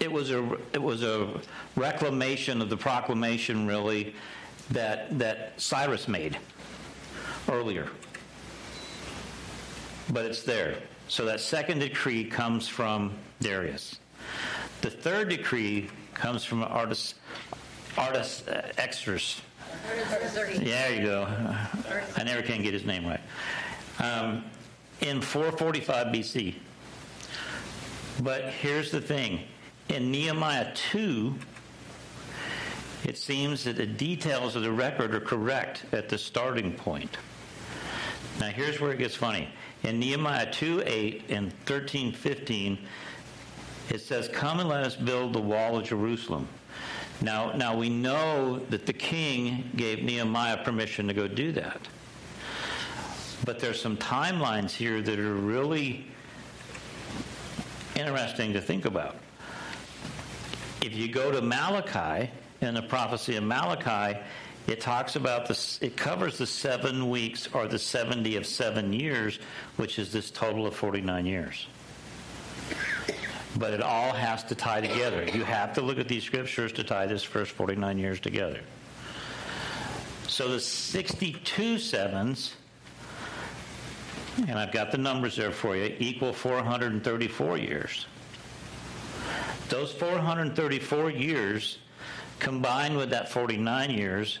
it 0.00 0.10
was 0.10 0.30
a 0.30 0.58
it 0.72 0.82
was 0.82 1.02
a 1.02 1.40
reclamation 1.76 2.62
of 2.62 2.70
the 2.70 2.76
proclamation 2.76 3.66
really 3.66 4.14
that 4.70 5.18
that 5.18 5.60
Cyrus 5.60 6.08
made 6.08 6.38
earlier. 7.48 7.88
But 10.10 10.24
it's 10.26 10.42
there. 10.42 10.78
So 11.08 11.24
that 11.24 11.40
second 11.40 11.78
decree 11.78 12.24
comes 12.24 12.68
from 12.68 13.14
Darius. 13.40 13.98
The 14.82 14.90
third 14.90 15.30
decree 15.30 15.88
comes 16.12 16.44
from 16.44 16.62
Artis, 16.62 17.14
Artis 17.96 18.46
uh, 18.46 18.70
Extras. 18.76 19.40
Yeah, 20.60 20.88
there 20.88 20.94
you 20.94 21.02
go. 21.02 21.26
I 22.16 22.22
never 22.24 22.42
can 22.42 22.62
get 22.62 22.74
his 22.74 22.84
name 22.84 23.06
right. 23.06 23.20
Um, 23.98 24.44
in 25.00 25.22
445 25.22 26.08
BC. 26.08 26.54
But 28.22 28.44
here's 28.44 28.90
the 28.90 29.00
thing 29.00 29.40
in 29.88 30.10
Nehemiah 30.10 30.72
2, 30.74 31.34
it 33.04 33.16
seems 33.16 33.64
that 33.64 33.76
the 33.76 33.86
details 33.86 34.56
of 34.56 34.62
the 34.62 34.72
record 34.72 35.14
are 35.14 35.20
correct 35.20 35.86
at 35.92 36.08
the 36.08 36.18
starting 36.18 36.72
point. 36.72 37.16
Now, 38.40 38.48
here's 38.48 38.80
where 38.80 38.92
it 38.92 38.98
gets 38.98 39.14
funny. 39.14 39.48
In 39.84 39.98
Nehemiah 39.98 40.50
2 40.50 40.82
8 40.84 41.24
and 41.30 41.52
13 41.66 42.12
15, 42.12 42.78
it 43.90 44.00
says, 44.00 44.28
Come 44.28 44.60
and 44.60 44.68
let 44.68 44.84
us 44.84 44.96
build 44.96 45.32
the 45.32 45.40
wall 45.40 45.76
of 45.78 45.84
Jerusalem. 45.84 46.48
Now, 47.20 47.52
now 47.52 47.76
we 47.76 47.88
know 47.88 48.60
that 48.70 48.86
the 48.86 48.92
king 48.92 49.70
gave 49.76 50.02
Nehemiah 50.02 50.62
permission 50.62 51.08
to 51.08 51.14
go 51.14 51.26
do 51.26 51.52
that. 51.52 51.80
But 53.44 53.58
there's 53.58 53.80
some 53.80 53.96
timelines 53.96 54.70
here 54.70 55.00
that 55.02 55.18
are 55.18 55.34
really 55.34 56.06
interesting 57.96 58.52
to 58.52 58.60
think 58.60 58.84
about. 58.84 59.16
If 60.82 60.94
you 60.94 61.08
go 61.08 61.32
to 61.32 61.40
Malachi, 61.40 62.30
in 62.60 62.74
the 62.74 62.82
prophecy 62.82 63.36
of 63.36 63.44
Malachi, 63.44 64.18
it 64.68 64.82
talks 64.82 65.16
about 65.16 65.48
this, 65.48 65.78
it 65.80 65.96
covers 65.96 66.36
the 66.36 66.46
seven 66.46 67.08
weeks 67.08 67.48
or 67.54 67.66
the 67.66 67.78
70 67.78 68.36
of 68.36 68.46
seven 68.46 68.92
years, 68.92 69.38
which 69.76 69.98
is 69.98 70.12
this 70.12 70.30
total 70.30 70.66
of 70.66 70.76
49 70.76 71.24
years. 71.24 71.66
But 73.56 73.72
it 73.72 73.80
all 73.80 74.12
has 74.12 74.44
to 74.44 74.54
tie 74.54 74.82
together. 74.82 75.24
You 75.24 75.42
have 75.42 75.72
to 75.74 75.80
look 75.80 75.98
at 75.98 76.06
these 76.06 76.22
scriptures 76.22 76.70
to 76.72 76.84
tie 76.84 77.06
this 77.06 77.22
first 77.22 77.52
49 77.52 77.98
years 77.98 78.20
together. 78.20 78.60
So 80.26 80.50
the 80.50 80.60
62 80.60 81.78
sevens, 81.78 82.54
and 84.36 84.58
I've 84.58 84.70
got 84.70 84.92
the 84.92 84.98
numbers 84.98 85.34
there 85.34 85.50
for 85.50 85.76
you, 85.76 85.96
equal 85.98 86.34
434 86.34 87.56
years. 87.56 88.04
Those 89.70 89.92
434 89.92 91.10
years 91.10 91.78
combined 92.38 92.98
with 92.98 93.10
that 93.10 93.30
49 93.30 93.90
years 93.90 94.38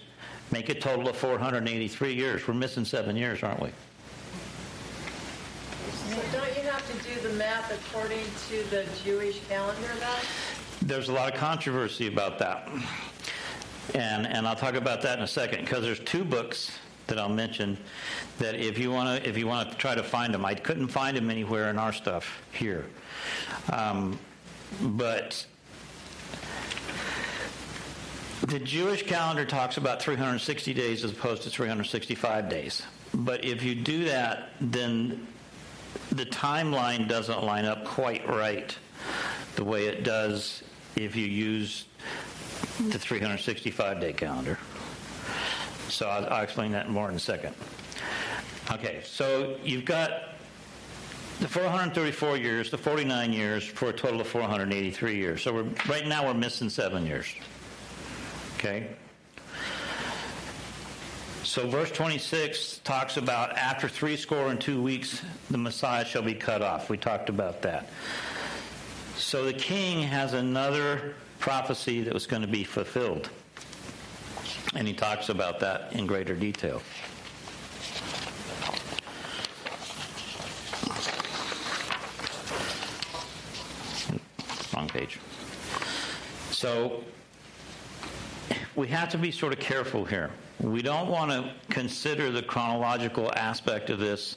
make 0.50 0.68
a 0.68 0.74
total 0.74 1.08
of 1.08 1.16
483 1.16 2.14
years. 2.14 2.46
We're 2.46 2.54
missing 2.54 2.84
seven 2.84 3.16
years, 3.16 3.42
aren't 3.42 3.60
we? 3.60 3.70
So 6.08 6.16
don't 6.32 6.56
you 6.56 6.62
have 6.62 6.84
to 6.90 7.08
do 7.08 7.20
the 7.28 7.34
math 7.34 7.72
according 7.72 8.24
to 8.48 8.70
the 8.70 8.86
Jewish 9.04 9.40
calendar 9.48 9.88
then? 9.98 10.22
There's 10.82 11.08
a 11.08 11.12
lot 11.12 11.32
of 11.32 11.38
controversy 11.38 12.06
about 12.06 12.38
that. 12.38 12.68
And, 13.94 14.26
and 14.26 14.46
I'll 14.46 14.56
talk 14.56 14.74
about 14.74 15.02
that 15.02 15.18
in 15.18 15.24
a 15.24 15.28
second 15.28 15.60
because 15.60 15.82
there's 15.82 16.00
two 16.00 16.24
books 16.24 16.78
that 17.08 17.18
I'll 17.18 17.28
mention 17.28 17.76
that 18.38 18.54
if 18.54 18.78
you 18.78 18.90
want 18.90 19.22
to 19.22 19.28
if 19.28 19.36
you 19.36 19.46
want 19.46 19.70
to 19.70 19.76
try 19.76 19.94
to 19.94 20.02
find 20.02 20.32
them, 20.32 20.44
I 20.44 20.54
couldn't 20.54 20.88
find 20.88 21.16
them 21.16 21.30
anywhere 21.30 21.70
in 21.70 21.78
our 21.78 21.92
stuff 21.92 22.40
here. 22.52 22.84
Um, 23.72 24.18
but 24.82 25.44
the 28.42 28.58
Jewish 28.58 29.04
calendar 29.06 29.44
talks 29.44 29.76
about 29.76 30.00
360 30.00 30.74
days 30.74 31.04
as 31.04 31.12
opposed 31.12 31.42
to 31.42 31.50
365 31.50 32.48
days. 32.48 32.82
But 33.14 33.44
if 33.44 33.62
you 33.62 33.74
do 33.74 34.04
that, 34.04 34.50
then 34.60 35.26
the 36.10 36.26
timeline 36.26 37.08
doesn't 37.08 37.42
line 37.42 37.64
up 37.64 37.84
quite 37.84 38.26
right 38.28 38.76
the 39.56 39.64
way 39.64 39.86
it 39.86 40.04
does 40.04 40.62
if 40.96 41.16
you 41.16 41.26
use 41.26 41.86
the 42.88 42.98
365 42.98 44.00
day 44.00 44.12
calendar. 44.12 44.58
So 45.88 46.08
I'll, 46.08 46.26
I'll 46.32 46.42
explain 46.42 46.72
that 46.72 46.90
more 46.90 47.08
in 47.08 47.16
a 47.16 47.20
second. 47.20 47.54
Okay, 48.70 49.00
so 49.04 49.56
you've 49.64 49.86
got 49.86 50.34
the 51.40 51.48
434 51.48 52.36
years, 52.36 52.70
the 52.70 52.78
49 52.78 53.32
years, 53.32 53.64
for 53.64 53.88
a 53.88 53.92
total 53.92 54.20
of 54.20 54.28
483 54.28 55.16
years. 55.16 55.42
So 55.42 55.62
right 55.88 56.06
now 56.06 56.26
we're 56.26 56.34
missing 56.34 56.68
seven 56.68 57.06
years. 57.06 57.26
Okay? 58.58 58.88
So 61.44 61.68
verse 61.68 61.92
26 61.92 62.80
talks 62.82 63.16
about 63.16 63.56
after 63.56 63.88
three 63.88 64.16
score 64.16 64.48
and 64.48 64.60
two 64.60 64.82
weeks, 64.82 65.22
the 65.48 65.58
Messiah 65.58 66.04
shall 66.04 66.22
be 66.22 66.34
cut 66.34 66.60
off. 66.60 66.90
We 66.90 66.96
talked 66.96 67.28
about 67.28 67.62
that. 67.62 67.88
So 69.14 69.44
the 69.44 69.52
king 69.52 70.02
has 70.02 70.32
another 70.32 71.14
prophecy 71.38 72.02
that 72.02 72.12
was 72.12 72.26
going 72.26 72.42
to 72.42 72.48
be 72.48 72.64
fulfilled. 72.64 73.30
And 74.74 74.88
he 74.88 74.92
talks 74.92 75.28
about 75.28 75.60
that 75.60 75.92
in 75.92 76.08
greater 76.08 76.34
detail. 76.34 76.82
Wrong 84.74 84.88
page. 84.88 85.20
So 86.50 87.04
we 88.78 88.86
have 88.86 89.08
to 89.08 89.18
be 89.18 89.32
sort 89.32 89.52
of 89.52 89.58
careful 89.58 90.04
here. 90.04 90.30
We 90.60 90.82
don't 90.82 91.08
want 91.08 91.32
to 91.32 91.52
consider 91.68 92.30
the 92.30 92.42
chronological 92.42 93.32
aspect 93.34 93.90
of 93.90 93.98
this 93.98 94.36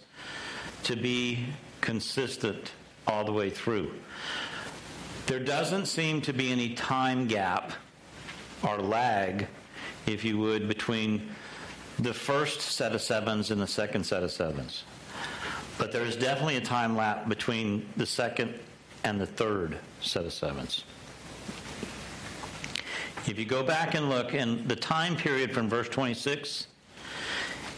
to 0.82 0.96
be 0.96 1.46
consistent 1.80 2.72
all 3.06 3.24
the 3.24 3.32
way 3.32 3.52
through. 3.52 3.94
There 5.28 5.40
doesn't 5.40 5.86
seem 5.86 6.22
to 6.22 6.34
be 6.34 6.52
any 6.52 6.74
time 6.74 7.28
gap 7.28 7.74
or 8.64 8.80
lag, 8.80 9.48
if 10.08 10.26
you 10.26 10.40
would, 10.40 10.68
between 10.68 11.30
the 12.00 12.14
first 12.14 12.62
set 12.62 12.96
of 12.96 13.02
sevens 13.04 13.52
and 13.52 13.62
the 13.62 13.68
second 13.68 14.04
set 14.04 14.24
of 14.24 14.32
sevens. 14.32 14.86
But 15.78 15.92
there's 15.92 16.16
definitely 16.16 16.58
a 16.58 16.62
time 16.62 16.96
lap 16.96 17.30
between 17.30 17.88
the 17.96 18.08
second 18.08 18.56
and 19.04 19.22
the 19.22 19.28
third 19.28 19.78
set 20.02 20.26
of 20.26 20.34
sevens. 20.34 20.84
If 23.28 23.38
you 23.38 23.46
go 23.46 23.62
back 23.62 23.94
and 23.94 24.10
look, 24.10 24.34
and 24.34 24.68
the 24.68 24.76
time 24.76 25.16
period 25.16 25.54
from 25.54 25.70
verse 25.70 25.88
26 25.88 26.68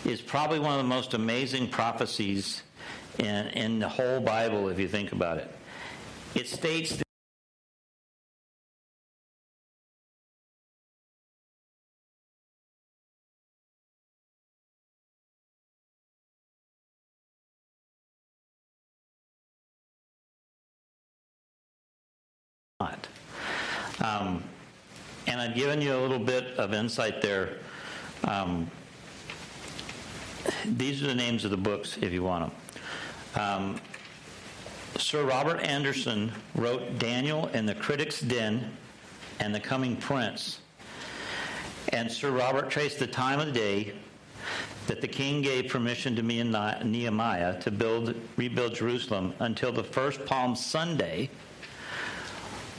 is 0.06 0.22
probably 0.22 0.60
one 0.60 0.72
of 0.72 0.78
the 0.78 0.84
most 0.88 1.14
amazing 1.14 1.68
prophecies 1.68 2.64
in, 3.20 3.48
in 3.50 3.80
the 3.80 3.90
whole 3.90 4.22
Bible, 4.22 4.70
if 4.70 4.80
you 4.80 4.88
think 4.88 5.12
about 5.12 5.38
it. 5.38 5.54
It 6.34 6.48
states 6.48 7.03
I've 25.54 25.60
given 25.60 25.82
you 25.82 25.96
a 25.96 26.02
little 26.02 26.18
bit 26.18 26.58
of 26.58 26.74
insight 26.74 27.22
there. 27.22 27.60
Um, 28.24 28.72
these 30.66 31.04
are 31.04 31.06
the 31.06 31.14
names 31.14 31.46
of 31.46 31.52
the 31.52 31.58
books 31.58 31.96
if 32.02 32.12
you 32.12 32.24
want 32.24 32.52
them. 33.36 33.40
Um, 33.40 33.82
Sir 34.98 35.24
Robert 35.24 35.60
Anderson 35.60 36.32
wrote 36.56 36.98
Daniel 36.98 37.52
and 37.54 37.70
the 37.70 37.76
Critic's 37.76 38.20
Den 38.20 38.76
and 39.40 39.54
the 39.54 39.60
Coming 39.60 39.96
Prince. 39.96 40.62
And 41.90 42.12
Sir 42.12 42.32
Robert 42.32 42.72
traced 42.72 42.98
the 42.98 43.06
time 43.06 43.40
of 43.40 43.46
the 43.46 43.52
day 43.52 43.94
that 44.88 45.02
the 45.02 45.08
king 45.08 45.44
gave 45.44 45.70
permission 45.70 46.16
to 46.16 46.24
me 46.24 46.40
and 46.40 46.52
Nehemiah 46.84 47.62
to 47.62 47.70
build, 47.70 48.16
rebuild 48.38 48.74
Jerusalem 48.74 49.36
until 49.38 49.72
the 49.72 49.84
first 49.84 50.26
Palm 50.26 50.56
Sunday 50.56 51.30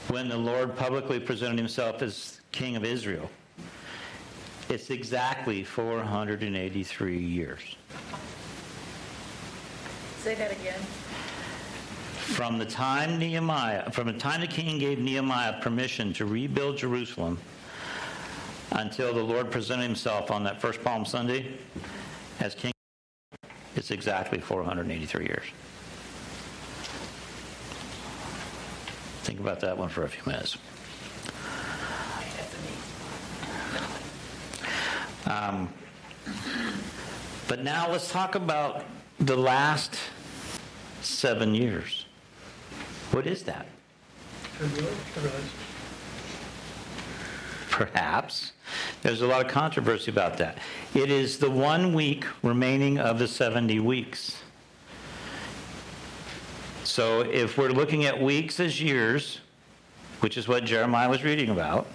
when 0.09 0.29
the 0.29 0.37
Lord 0.37 0.77
publicly 0.77 1.20
presented 1.20 1.57
himself 1.57 2.03
as 2.03 2.34
king 2.55 2.77
of 2.77 2.85
Israel. 2.85 3.29
It's 4.69 4.91
exactly 4.91 5.65
483 5.65 7.19
years. 7.19 7.61
Say 10.21 10.35
that 10.37 10.53
again. 10.53 10.81
From 12.15 12.59
the 12.59 12.65
time 12.65 13.19
Nehemiah, 13.19 13.91
from 13.91 14.07
the 14.07 14.15
time 14.15 14.41
the 14.41 14.47
king 14.47 14.79
gave 14.79 14.99
Nehemiah 14.99 15.61
permission 15.61 16.13
to 16.15 16.25
rebuild 16.25 16.79
Jerusalem 16.79 17.39
until 18.71 19.13
the 19.13 19.23
Lord 19.23 19.51
presented 19.51 19.83
himself 19.83 20.31
on 20.31 20.43
that 20.45 20.61
first 20.61 20.83
Palm 20.83 21.05
Sunday 21.05 21.59
as 22.41 22.55
king, 22.55 22.73
it's 23.77 23.91
exactly 23.91 24.41
483 24.41 25.25
years. 25.25 25.45
Think 29.25 29.41
about 29.41 29.61
that 29.61 29.77
one 29.77 29.89
for 29.89 30.05
a 30.05 30.09
few 30.09 30.23
minutes. 30.31 30.57
Um, 35.27 35.72
but 37.49 37.62
now 37.62 37.91
let's 37.91 38.11
talk 38.11 38.35
about 38.35 38.85
the 39.20 39.37
last 39.37 39.97
seven 41.01 41.55
years. 41.55 42.07
What 43.11 43.27
is 43.27 43.43
that? 43.45 43.66
Perhaps. 47.70 48.53
There's 49.03 49.22
a 49.22 49.27
lot 49.27 49.45
of 49.45 49.51
controversy 49.51 50.11
about 50.11 50.39
that. 50.39 50.59
It 50.95 51.11
is 51.11 51.39
the 51.39 51.51
one 51.51 51.93
week 51.93 52.25
remaining 52.43 52.99
of 52.99 53.18
the 53.18 53.29
70 53.29 53.81
weeks. 53.81 54.43
So 56.85 57.22
if 57.22 57.59
we're 57.59 57.70
looking 57.70 58.05
at 58.05 58.20
weeks 58.20 58.61
as 58.61 58.81
years, 58.81 59.41
which 60.20 60.37
is 60.37 60.47
what 60.47 60.64
Jeremiah 60.64 61.09
was 61.09 61.25
reading 61.25 61.51
about, 61.51 61.87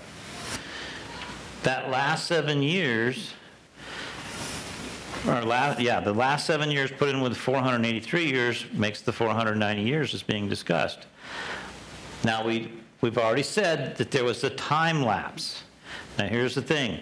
that 1.64 1.90
last 1.90 2.28
seven 2.28 2.62
years, 2.62 3.34
or 5.28 5.42
last, 5.42 5.80
yeah, 5.80 6.00
the 6.00 6.14
last 6.14 6.46
seven 6.46 6.72
years 6.72 6.92
put 6.92 7.10
in 7.10 7.22
with 7.22 7.36
483 7.36 8.26
years 8.26 8.66
makes 8.74 9.02
the 9.02 9.12
490 9.12 9.82
years 9.82 10.14
as 10.14 10.24
being 10.24 10.48
discussed. 10.48 11.06
Now, 12.24 12.46
we, 12.46 12.72
we've 13.02 13.18
already 13.18 13.44
said 13.44 13.98
that 13.98 14.12
there 14.12 14.24
was 14.24 14.44
a 14.44 14.50
time 14.52 15.04
lapse. 15.04 15.64
Now, 16.18 16.28
here's 16.28 16.56
the 16.56 16.62
thing. 16.62 17.00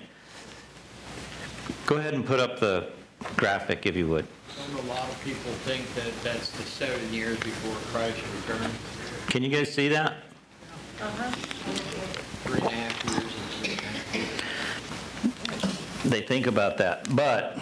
Go 1.85 1.97
ahead 1.97 2.13
and 2.13 2.25
put 2.25 2.39
up 2.39 2.59
the 2.59 2.89
graphic, 3.35 3.85
if 3.85 3.95
you 3.95 4.07
would. 4.07 4.27
Don't 4.57 4.85
a 4.85 4.87
lot 4.89 5.07
of 5.09 5.23
people 5.23 5.51
think 5.65 5.93
that 5.95 6.11
that's 6.23 6.49
the 6.51 6.63
seven 6.63 7.13
years 7.13 7.39
before 7.39 7.75
Christ 7.91 8.21
returned? 8.47 8.73
Can 9.27 9.43
you 9.43 9.49
guys 9.49 9.73
see 9.73 9.87
that? 9.89 10.15
Uh-huh. 10.99 11.31
Three 12.43 12.59
and 12.59 12.67
a 12.67 12.71
half 12.71 13.05
years 13.05 13.23
and 13.23 13.31
three 13.51 13.71
and 13.71 13.79
a 13.79 13.83
half. 13.83 13.97
They 16.07 16.21
think 16.21 16.47
about 16.47 16.77
that. 16.77 17.13
But 17.13 17.57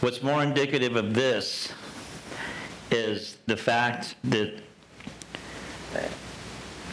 what's 0.00 0.22
more 0.22 0.42
indicative 0.42 0.96
of 0.96 1.14
this 1.14 1.72
is 2.90 3.38
the 3.46 3.56
fact 3.56 4.14
that 4.24 4.60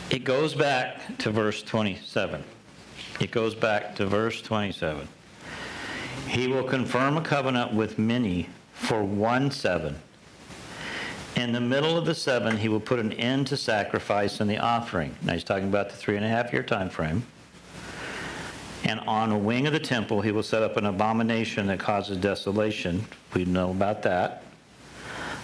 it 0.10 0.24
goes 0.24 0.56
back 0.56 1.18
to 1.18 1.32
verse 1.32 1.62
27. 1.64 2.42
It 3.20 3.32
goes 3.32 3.56
back 3.56 3.94
to 3.96 4.06
verse 4.06 4.42
27. 4.42 5.06
He 6.30 6.48
will 6.48 6.64
confirm 6.64 7.18
a 7.18 7.22
covenant 7.22 7.74
with 7.74 8.00
many 8.00 8.48
for 8.72 9.04
one 9.04 9.52
seven. 9.52 10.00
In 11.36 11.52
the 11.52 11.60
middle 11.60 11.98
of 11.98 12.06
the 12.06 12.16
seven, 12.16 12.56
he 12.56 12.70
will 12.70 12.80
put 12.80 13.00
an 13.00 13.12
end 13.14 13.48
to 13.48 13.58
sacrifice 13.58 14.40
and 14.40 14.50
the 14.50 14.60
offering. 14.60 15.14
Now 15.22 15.34
he's 15.34 15.44
talking 15.44 15.68
about 15.68 15.90
the 15.90 15.98
three 15.98 16.16
and 16.16 16.26
a 16.26 16.30
half 16.30 16.54
year 16.54 16.64
time 16.64 16.90
frame. 16.90 17.26
And 18.88 19.02
on 19.02 19.34
a 19.34 19.38
wing 19.38 19.68
of 19.68 19.74
the 19.74 19.82
temple, 19.82 20.22
he 20.22 20.32
will 20.32 20.42
set 20.42 20.64
up 20.64 20.78
an 20.78 20.86
abomination 20.86 21.68
that 21.68 21.78
causes 21.78 22.16
desolation. 22.18 23.04
We 23.34 23.44
know 23.44 23.72
about 23.72 24.02
that. 24.04 24.44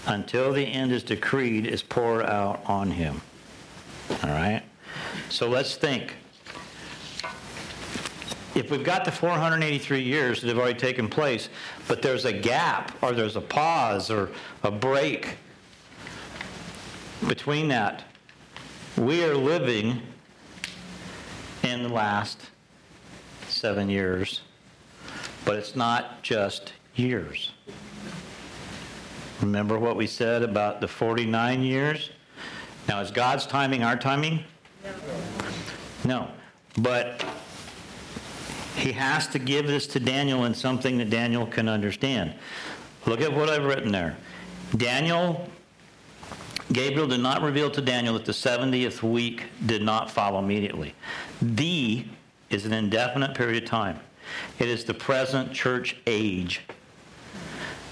Until 0.08 0.54
the 0.54 0.64
end 0.64 0.94
is 0.94 1.04
decreed, 1.04 1.68
is 1.68 1.84
poured 1.84 2.26
out 2.26 2.62
on 2.66 2.90
him. 2.90 3.22
All 4.24 4.30
right? 4.30 4.64
So 5.28 5.50
let's 5.50 5.76
think. 5.76 6.16
If 8.56 8.72
we've 8.72 8.84
got 8.84 9.04
the 9.04 9.12
483 9.12 10.02
years 10.02 10.40
that 10.40 10.48
have 10.48 10.58
already 10.58 10.80
taken 10.80 11.10
place, 11.10 11.50
but 11.90 12.02
there's 12.02 12.24
a 12.24 12.32
gap 12.32 12.96
or 13.04 13.12
there's 13.12 13.36
a 13.36 13.42
pause 13.42 14.10
or 14.10 14.30
a 14.64 14.72
break 14.72 15.36
between 17.28 17.68
that, 17.68 18.06
we 18.98 19.26
are 19.26 19.36
living 19.36 20.02
in 21.64 21.84
the 21.84 21.90
last 21.90 22.40
seven 23.64 23.88
years, 23.88 24.42
but 25.46 25.56
it's 25.56 25.74
not 25.74 26.22
just 26.22 26.74
years. 26.96 27.52
Remember 29.40 29.80
what 29.80 29.96
we 29.96 30.06
said 30.06 30.44
about 30.44 30.82
the 30.82 30.88
49 30.90 31.64
years? 31.64 32.10
Now, 32.90 33.00
is 33.00 33.10
God's 33.10 33.46
timing 33.46 33.82
our 33.82 33.96
timing? 33.96 34.44
No. 36.04 36.28
But 36.80 37.24
he 38.76 38.92
has 38.92 39.28
to 39.28 39.40
give 39.40 39.66
this 39.66 39.88
to 39.88 40.00
Daniel 40.02 40.44
in 40.44 40.54
something 40.54 40.98
that 40.98 41.10
Daniel 41.10 41.48
can 41.48 41.70
understand. 41.70 42.34
Look 43.06 43.22
at 43.22 43.32
what 43.32 43.50
I've 43.50 43.64
written 43.64 43.94
there. 43.94 44.18
Daniel, 44.76 45.48
Gabriel 46.74 47.08
did 47.08 47.22
not 47.22 47.42
reveal 47.42 47.72
to 47.72 47.82
Daniel 47.82 48.16
that 48.16 48.26
the 48.26 48.34
70th 48.34 49.04
week 49.04 49.46
did 49.66 49.82
not 49.82 50.12
follow 50.12 50.40
immediately. 50.40 50.94
The 51.42 52.04
is 52.54 52.66
an 52.66 52.74
indefinite 52.74 53.34
period 53.34 53.64
of 53.64 53.70
time. 53.70 54.00
It 54.60 54.68
is 54.68 54.84
the 54.84 54.94
present 54.94 55.52
church 55.54 55.98
age. 56.08 56.62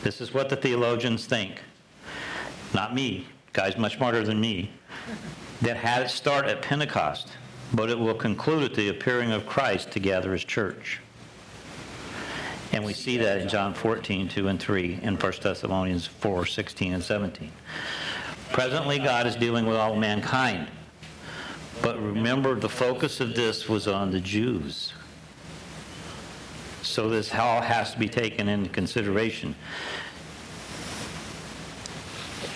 This 0.03 0.21
is 0.21 0.33
what 0.33 0.49
the 0.49 0.55
theologians 0.55 1.25
think. 1.25 1.61
Not 2.73 2.95
me, 2.95 3.27
guys 3.53 3.77
much 3.77 3.97
smarter 3.97 4.23
than 4.23 4.39
me, 4.39 4.71
that 5.61 5.77
had 5.77 6.03
it 6.03 6.09
start 6.09 6.45
at 6.45 6.61
Pentecost, 6.61 7.29
but 7.73 7.89
it 7.89 7.99
will 7.99 8.13
conclude 8.13 8.63
at 8.63 8.73
the 8.73 8.89
appearing 8.89 9.31
of 9.31 9.45
Christ 9.45 9.91
to 9.91 9.99
gather 9.99 10.31
his 10.31 10.43
church. 10.43 10.99
And 12.71 12.85
we 12.85 12.93
see 12.93 13.17
that 13.17 13.41
in 13.41 13.49
John 13.49 13.73
14, 13.73 14.29
2 14.29 14.47
and 14.47 14.59
3, 14.59 14.99
in 15.03 15.17
1 15.17 15.33
Thessalonians 15.41 16.07
4, 16.07 16.45
16 16.45 16.93
and 16.93 17.03
17. 17.03 17.51
Presently, 18.53 18.99
God 18.99 19.27
is 19.27 19.35
dealing 19.35 19.65
with 19.65 19.75
all 19.75 19.95
mankind. 19.95 20.67
But 21.81 21.99
remember, 21.99 22.55
the 22.55 22.69
focus 22.69 23.19
of 23.19 23.33
this 23.35 23.67
was 23.67 23.87
on 23.87 24.11
the 24.11 24.19
Jews. 24.19 24.93
So 26.83 27.09
this 27.09 27.33
all 27.33 27.61
has 27.61 27.93
to 27.93 27.99
be 27.99 28.07
taken 28.07 28.47
into 28.47 28.69
consideration. 28.69 29.55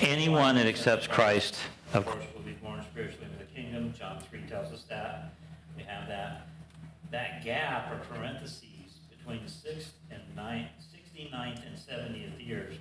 Anyone 0.02 0.56
that 0.56 0.68
accepts 0.68 1.08
Christ, 1.08 1.56
of 1.94 2.06
course, 2.06 2.26
will 2.36 2.42
be 2.42 2.52
born 2.54 2.84
spiritually 2.84 3.26
into 3.26 3.46
the 3.46 3.52
kingdom. 3.52 3.94
John 3.98 4.20
3 4.20 4.42
tells 4.50 4.72
us 4.72 4.84
that. 4.90 5.34
We 5.76 5.84
have 5.84 6.08
that. 6.08 6.48
That 7.12 7.44
gap 7.44 7.92
or 7.92 7.98
parentheses 8.14 9.00
between 9.10 9.42
the 9.44 9.52
6th 9.52 9.92
and 10.12 10.22
9th, 10.38 10.68
69th 11.16 11.62
and 11.66 11.78
70th 11.78 12.46
years 12.46 12.76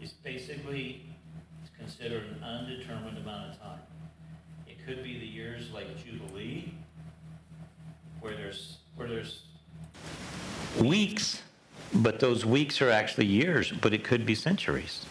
is 0.00 0.12
basically 0.12 1.02
considered 1.76 2.24
an 2.24 2.44
undetermined 2.44 3.18
amount 3.18 3.50
of 3.50 3.60
time. 3.60 3.80
Could 4.86 5.04
be 5.04 5.18
the 5.18 5.26
years 5.26 5.70
like 5.72 5.86
Jubilee, 6.04 6.72
where 8.20 8.34
there's 8.34 8.78
where 8.96 9.08
there's 9.08 9.42
weeks, 10.80 11.42
but 11.94 12.18
those 12.18 12.44
weeks 12.44 12.82
are 12.82 12.90
actually 12.90 13.26
years, 13.26 13.70
but 13.70 13.94
it 13.94 14.02
could 14.02 14.26
be 14.26 14.34
centuries. 14.34 15.06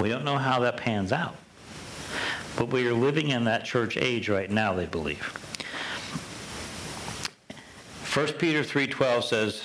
We 0.00 0.08
don't 0.08 0.24
know 0.24 0.38
how 0.38 0.60
that 0.60 0.76
pans 0.76 1.10
out. 1.10 1.34
But 2.56 2.68
we 2.68 2.86
are 2.86 2.92
living 2.92 3.28
in 3.28 3.44
that 3.44 3.64
church 3.64 3.96
age 3.96 4.28
right 4.28 4.50
now, 4.50 4.74
they 4.74 4.86
believe. 4.86 5.22
1 8.14 8.26
Peter 8.34 8.62
3:12 8.62 9.22
says 9.24 9.62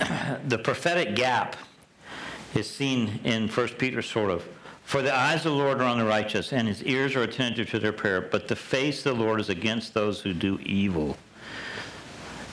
the 0.48 0.58
prophetic 0.58 1.16
gap 1.16 1.56
is 2.54 2.68
seen 2.68 3.20
in 3.24 3.48
1 3.48 3.68
Peter 3.70 4.02
sort 4.02 4.30
of 4.30 4.46
for 4.92 5.00
the 5.00 5.16
eyes 5.16 5.46
of 5.46 5.52
the 5.52 5.58
Lord 5.58 5.80
are 5.80 5.84
on 5.84 5.98
the 5.98 6.04
righteous, 6.04 6.52
and 6.52 6.68
his 6.68 6.82
ears 6.84 7.16
are 7.16 7.22
attentive 7.22 7.70
to 7.70 7.78
their 7.78 7.94
prayer, 7.94 8.20
but 8.20 8.46
the 8.46 8.54
face 8.54 9.06
of 9.06 9.16
the 9.16 9.24
Lord 9.24 9.40
is 9.40 9.48
against 9.48 9.94
those 9.94 10.20
who 10.20 10.34
do 10.34 10.58
evil. 10.60 11.16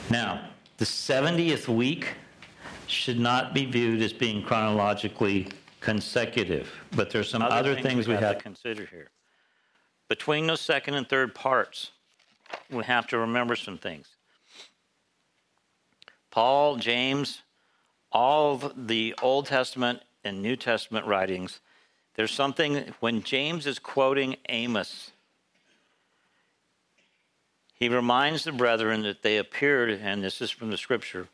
Now, 0.10 0.48
the 0.78 0.86
70th 0.86 1.68
week 1.68 2.14
should 2.88 3.20
not 3.20 3.54
be 3.54 3.66
viewed 3.66 4.02
as 4.02 4.14
being 4.14 4.42
chronologically 4.42 5.50
consecutive, 5.82 6.72
but 6.96 7.10
there's 7.10 7.30
some 7.30 7.42
other, 7.42 7.56
other 7.56 7.74
things, 7.74 7.88
things 7.88 8.08
we 8.08 8.14
have 8.14 8.38
to 8.38 8.42
consider 8.42 8.86
here. 8.86 9.10
Between 10.08 10.48
those 10.48 10.62
second 10.62 10.94
and 10.94 11.10
third 11.10 11.36
parts, 11.36 11.92
we 12.72 12.86
have 12.86 13.06
to 13.08 13.18
remember 13.18 13.58
some 13.58 13.78
things. 13.78 14.08
Paul, 16.32 16.78
James, 16.78 17.42
all 18.14 18.54
of 18.54 18.88
the 18.88 19.14
Old 19.22 19.46
Testament 19.48 20.04
and 20.24 20.42
New 20.42 20.56
Testament 20.56 21.06
writings 21.06 21.60
there's 22.20 22.34
something, 22.34 22.93
when 22.99 23.24
James 23.24 23.65
is 23.65 23.80
quoting 23.80 24.36
Amos, 24.49 25.11
he 27.74 27.88
reminds 27.88 28.43
the 28.43 28.51
brethren 28.51 29.03
that 29.03 29.22
they 29.24 29.38
appeared, 29.38 29.89
and 29.89 30.22
this 30.22 30.41
is 30.41 30.51
from 30.51 30.70
the 30.70 30.76
scripture, 30.76 31.30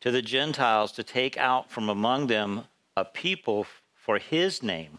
to 0.00 0.10
the 0.10 0.22
Gentiles 0.22 0.92
to 0.92 1.02
take 1.02 1.36
out 1.36 1.70
from 1.70 1.90
among 1.90 2.28
them 2.28 2.64
a 2.96 3.04
people 3.04 3.66
for 3.94 4.16
his 4.16 4.62
name. 4.62 4.98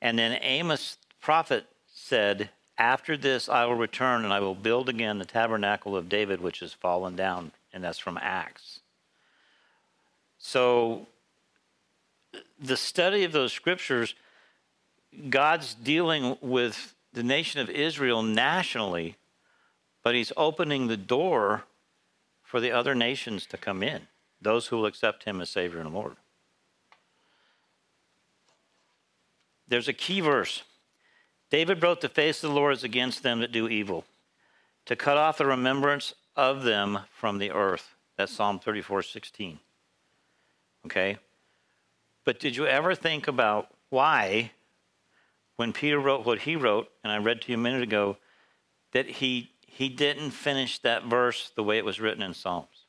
And 0.00 0.20
then 0.20 0.38
Amos, 0.40 0.96
prophet, 1.20 1.66
said, 1.92 2.50
After 2.78 3.16
this 3.16 3.48
I 3.48 3.64
will 3.64 3.74
return 3.74 4.22
and 4.22 4.32
I 4.32 4.38
will 4.38 4.54
build 4.54 4.88
again 4.88 5.18
the 5.18 5.24
tabernacle 5.24 5.96
of 5.96 6.08
David, 6.08 6.40
which 6.40 6.60
has 6.60 6.74
fallen 6.74 7.16
down. 7.16 7.50
And 7.72 7.82
that's 7.82 7.98
from 7.98 8.20
Acts. 8.22 8.78
So 10.38 11.08
the 12.60 12.76
study 12.76 13.24
of 13.24 13.32
those 13.32 13.52
scriptures, 13.52 14.14
God's 15.30 15.74
dealing 15.74 16.36
with 16.40 16.94
the 17.12 17.22
nation 17.22 17.60
of 17.60 17.70
Israel 17.70 18.22
nationally, 18.22 19.16
but 20.02 20.14
He's 20.14 20.32
opening 20.36 20.86
the 20.86 20.96
door 20.96 21.64
for 22.42 22.60
the 22.60 22.70
other 22.70 22.94
nations 22.94 23.46
to 23.46 23.56
come 23.56 23.82
in, 23.82 24.02
those 24.40 24.66
who 24.66 24.76
will 24.76 24.86
accept 24.86 25.24
Him 25.24 25.40
as 25.40 25.50
Savior 25.50 25.80
and 25.80 25.92
Lord. 25.92 26.16
There's 29.68 29.88
a 29.88 29.92
key 29.92 30.20
verse. 30.20 30.62
David 31.50 31.82
wrote, 31.82 32.00
The 32.00 32.08
face 32.08 32.42
of 32.42 32.50
the 32.50 32.56
Lord 32.56 32.74
is 32.74 32.84
against 32.84 33.22
them 33.22 33.40
that 33.40 33.52
do 33.52 33.68
evil, 33.68 34.04
to 34.86 34.96
cut 34.96 35.18
off 35.18 35.38
the 35.38 35.46
remembrance 35.46 36.14
of 36.36 36.62
them 36.62 37.00
from 37.10 37.38
the 37.38 37.50
earth. 37.50 37.94
That's 38.16 38.32
Psalm 38.32 38.58
34 38.58 39.02
16. 39.02 39.58
Okay? 40.86 41.18
But 42.28 42.40
did 42.40 42.56
you 42.56 42.66
ever 42.66 42.94
think 42.94 43.26
about 43.26 43.70
why, 43.88 44.50
when 45.56 45.72
Peter 45.72 45.98
wrote 45.98 46.26
what 46.26 46.40
he 46.40 46.56
wrote, 46.56 46.90
and 47.02 47.10
I 47.10 47.16
read 47.16 47.40
to 47.40 47.48
you 47.50 47.54
a 47.54 47.58
minute 47.58 47.80
ago, 47.80 48.18
that 48.92 49.06
he, 49.06 49.52
he 49.66 49.88
didn't 49.88 50.32
finish 50.32 50.78
that 50.80 51.04
verse 51.04 51.50
the 51.56 51.62
way 51.62 51.78
it 51.78 51.86
was 51.86 52.00
written 52.00 52.22
in 52.22 52.34
Psalms? 52.34 52.84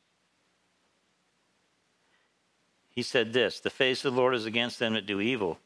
He 2.90 3.02
said 3.02 3.32
this 3.32 3.62
The 3.62 3.70
face 3.70 4.04
of 4.04 4.14
the 4.14 4.20
Lord 4.20 4.36
is 4.36 4.46
against 4.46 4.78
them 4.78 4.94
that 4.96 5.06
do 5.06 5.22
evil. 5.22 5.58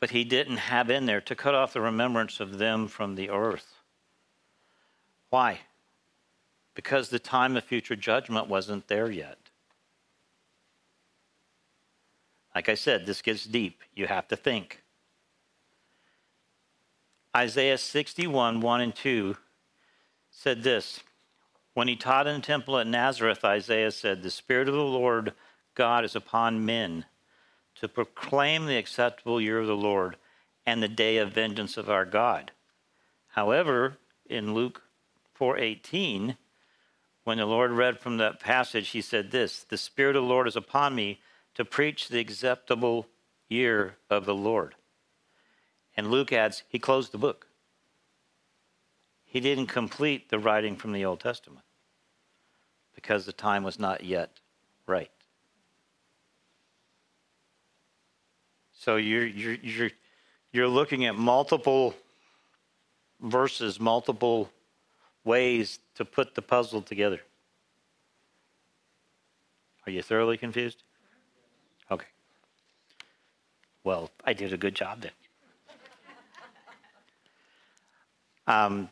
But 0.00 0.10
he 0.10 0.24
didn't 0.24 0.56
have 0.56 0.90
in 0.90 1.06
there 1.06 1.20
to 1.20 1.36
cut 1.36 1.54
off 1.54 1.72
the 1.72 1.80
remembrance 1.80 2.40
of 2.40 2.58
them 2.58 2.88
from 2.88 3.14
the 3.14 3.30
earth. 3.30 3.74
Why? 5.28 5.60
Because 6.74 7.10
the 7.10 7.20
time 7.20 7.56
of 7.56 7.62
future 7.62 7.94
judgment 7.94 8.48
wasn't 8.48 8.88
there 8.88 9.08
yet. 9.08 9.39
Like 12.54 12.68
I 12.68 12.74
said, 12.74 13.06
this 13.06 13.22
gets 13.22 13.44
deep. 13.44 13.82
You 13.94 14.06
have 14.06 14.28
to 14.28 14.36
think. 14.36 14.82
Isaiah 17.36 17.78
61, 17.78 18.60
1 18.60 18.80
and 18.80 18.94
2 18.94 19.36
said 20.30 20.62
this 20.62 21.00
When 21.74 21.86
he 21.86 21.96
taught 21.96 22.26
in 22.26 22.36
the 22.36 22.46
temple 22.46 22.78
at 22.78 22.86
Nazareth, 22.86 23.44
Isaiah 23.44 23.92
said, 23.92 24.22
The 24.22 24.30
Spirit 24.30 24.68
of 24.68 24.74
the 24.74 24.80
Lord 24.80 25.34
God 25.74 26.04
is 26.04 26.16
upon 26.16 26.64
men 26.64 27.04
to 27.76 27.88
proclaim 27.88 28.66
the 28.66 28.76
acceptable 28.76 29.40
year 29.40 29.60
of 29.60 29.66
the 29.66 29.76
Lord 29.76 30.16
and 30.66 30.82
the 30.82 30.88
day 30.88 31.18
of 31.18 31.32
vengeance 31.32 31.76
of 31.76 31.88
our 31.88 32.04
God. 32.04 32.52
However, 33.28 33.96
in 34.28 34.54
Luke 34.54 34.82
4:18, 35.34 36.36
when 37.24 37.38
the 37.38 37.46
Lord 37.46 37.70
read 37.70 37.98
from 38.00 38.16
that 38.16 38.40
passage, 38.40 38.90
he 38.90 39.00
said 39.00 39.30
this 39.30 39.62
The 39.62 39.78
Spirit 39.78 40.16
of 40.16 40.24
the 40.24 40.28
Lord 40.28 40.48
is 40.48 40.56
upon 40.56 40.94
me 40.94 41.20
to 41.54 41.64
preach 41.64 42.08
the 42.08 42.20
acceptable 42.20 43.06
year 43.48 43.96
of 44.08 44.24
the 44.24 44.34
Lord. 44.34 44.74
And 45.96 46.10
Luke 46.10 46.32
adds, 46.32 46.62
he 46.68 46.78
closed 46.78 47.12
the 47.12 47.18
book. 47.18 47.46
He 49.24 49.40
didn't 49.40 49.66
complete 49.66 50.28
the 50.28 50.38
writing 50.38 50.76
from 50.76 50.92
the 50.92 51.04
Old 51.04 51.20
Testament 51.20 51.64
because 52.94 53.26
the 53.26 53.32
time 53.32 53.62
was 53.62 53.78
not 53.78 54.04
yet 54.04 54.38
right. 54.86 55.10
So 58.72 58.96
you're, 58.96 59.26
you're, 59.26 59.56
you're, 59.62 59.90
you're 60.52 60.68
looking 60.68 61.04
at 61.04 61.14
multiple 61.14 61.94
verses, 63.20 63.78
multiple 63.78 64.50
ways 65.24 65.78
to 65.96 66.04
put 66.04 66.34
the 66.34 66.42
puzzle 66.42 66.82
together. 66.82 67.20
Are 69.86 69.92
you 69.92 70.02
thoroughly 70.02 70.36
confused? 70.36 70.82
Well, 73.82 74.10
I 74.24 74.32
did 74.32 74.52
a 74.52 74.56
good 74.56 74.74
job 74.74 75.02
then. 75.02 75.12
Um, 78.46 78.88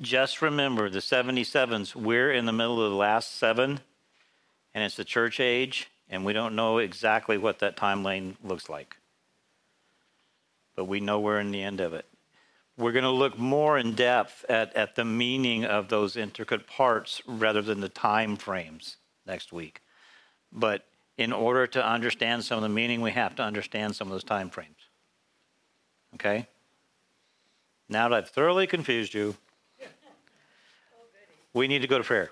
just 0.00 0.42
remember 0.42 0.88
the 0.88 1.00
77s, 1.00 1.94
we're 1.94 2.32
in 2.32 2.46
the 2.46 2.52
middle 2.52 2.82
of 2.82 2.90
the 2.90 2.96
last 2.96 3.36
seven, 3.36 3.80
and 4.74 4.84
it's 4.84 4.96
the 4.96 5.04
church 5.04 5.40
age, 5.40 5.90
and 6.08 6.24
we 6.24 6.32
don't 6.32 6.54
know 6.54 6.78
exactly 6.78 7.36
what 7.38 7.58
that 7.60 7.76
timeline 7.76 8.36
looks 8.42 8.68
like. 8.68 8.96
But 10.76 10.84
we 10.84 11.00
know 11.00 11.20
we're 11.20 11.40
in 11.40 11.50
the 11.50 11.62
end 11.62 11.80
of 11.80 11.94
it. 11.94 12.06
We're 12.76 12.92
going 12.92 13.04
to 13.04 13.10
look 13.10 13.38
more 13.38 13.78
in 13.78 13.94
depth 13.94 14.44
at, 14.48 14.74
at 14.74 14.96
the 14.96 15.04
meaning 15.04 15.64
of 15.64 15.88
those 15.88 16.16
intricate 16.16 16.66
parts 16.66 17.22
rather 17.26 17.62
than 17.62 17.80
the 17.80 17.88
time 17.88 18.36
frames 18.36 18.96
next 19.26 19.52
week. 19.52 19.80
But 20.52 20.84
in 21.16 21.32
order 21.32 21.66
to 21.66 21.86
understand 21.86 22.44
some 22.44 22.56
of 22.56 22.62
the 22.62 22.68
meaning, 22.68 23.00
we 23.00 23.12
have 23.12 23.36
to 23.36 23.42
understand 23.42 23.94
some 23.94 24.08
of 24.08 24.12
those 24.12 24.24
time 24.24 24.50
frames. 24.50 24.88
Okay? 26.14 26.46
Now 27.88 28.08
that 28.08 28.16
I've 28.16 28.28
thoroughly 28.30 28.66
confused 28.66 29.14
you, 29.14 29.36
we 31.52 31.68
need 31.68 31.82
to 31.82 31.88
go 31.88 31.98
to 31.98 32.04
prayer. 32.04 32.30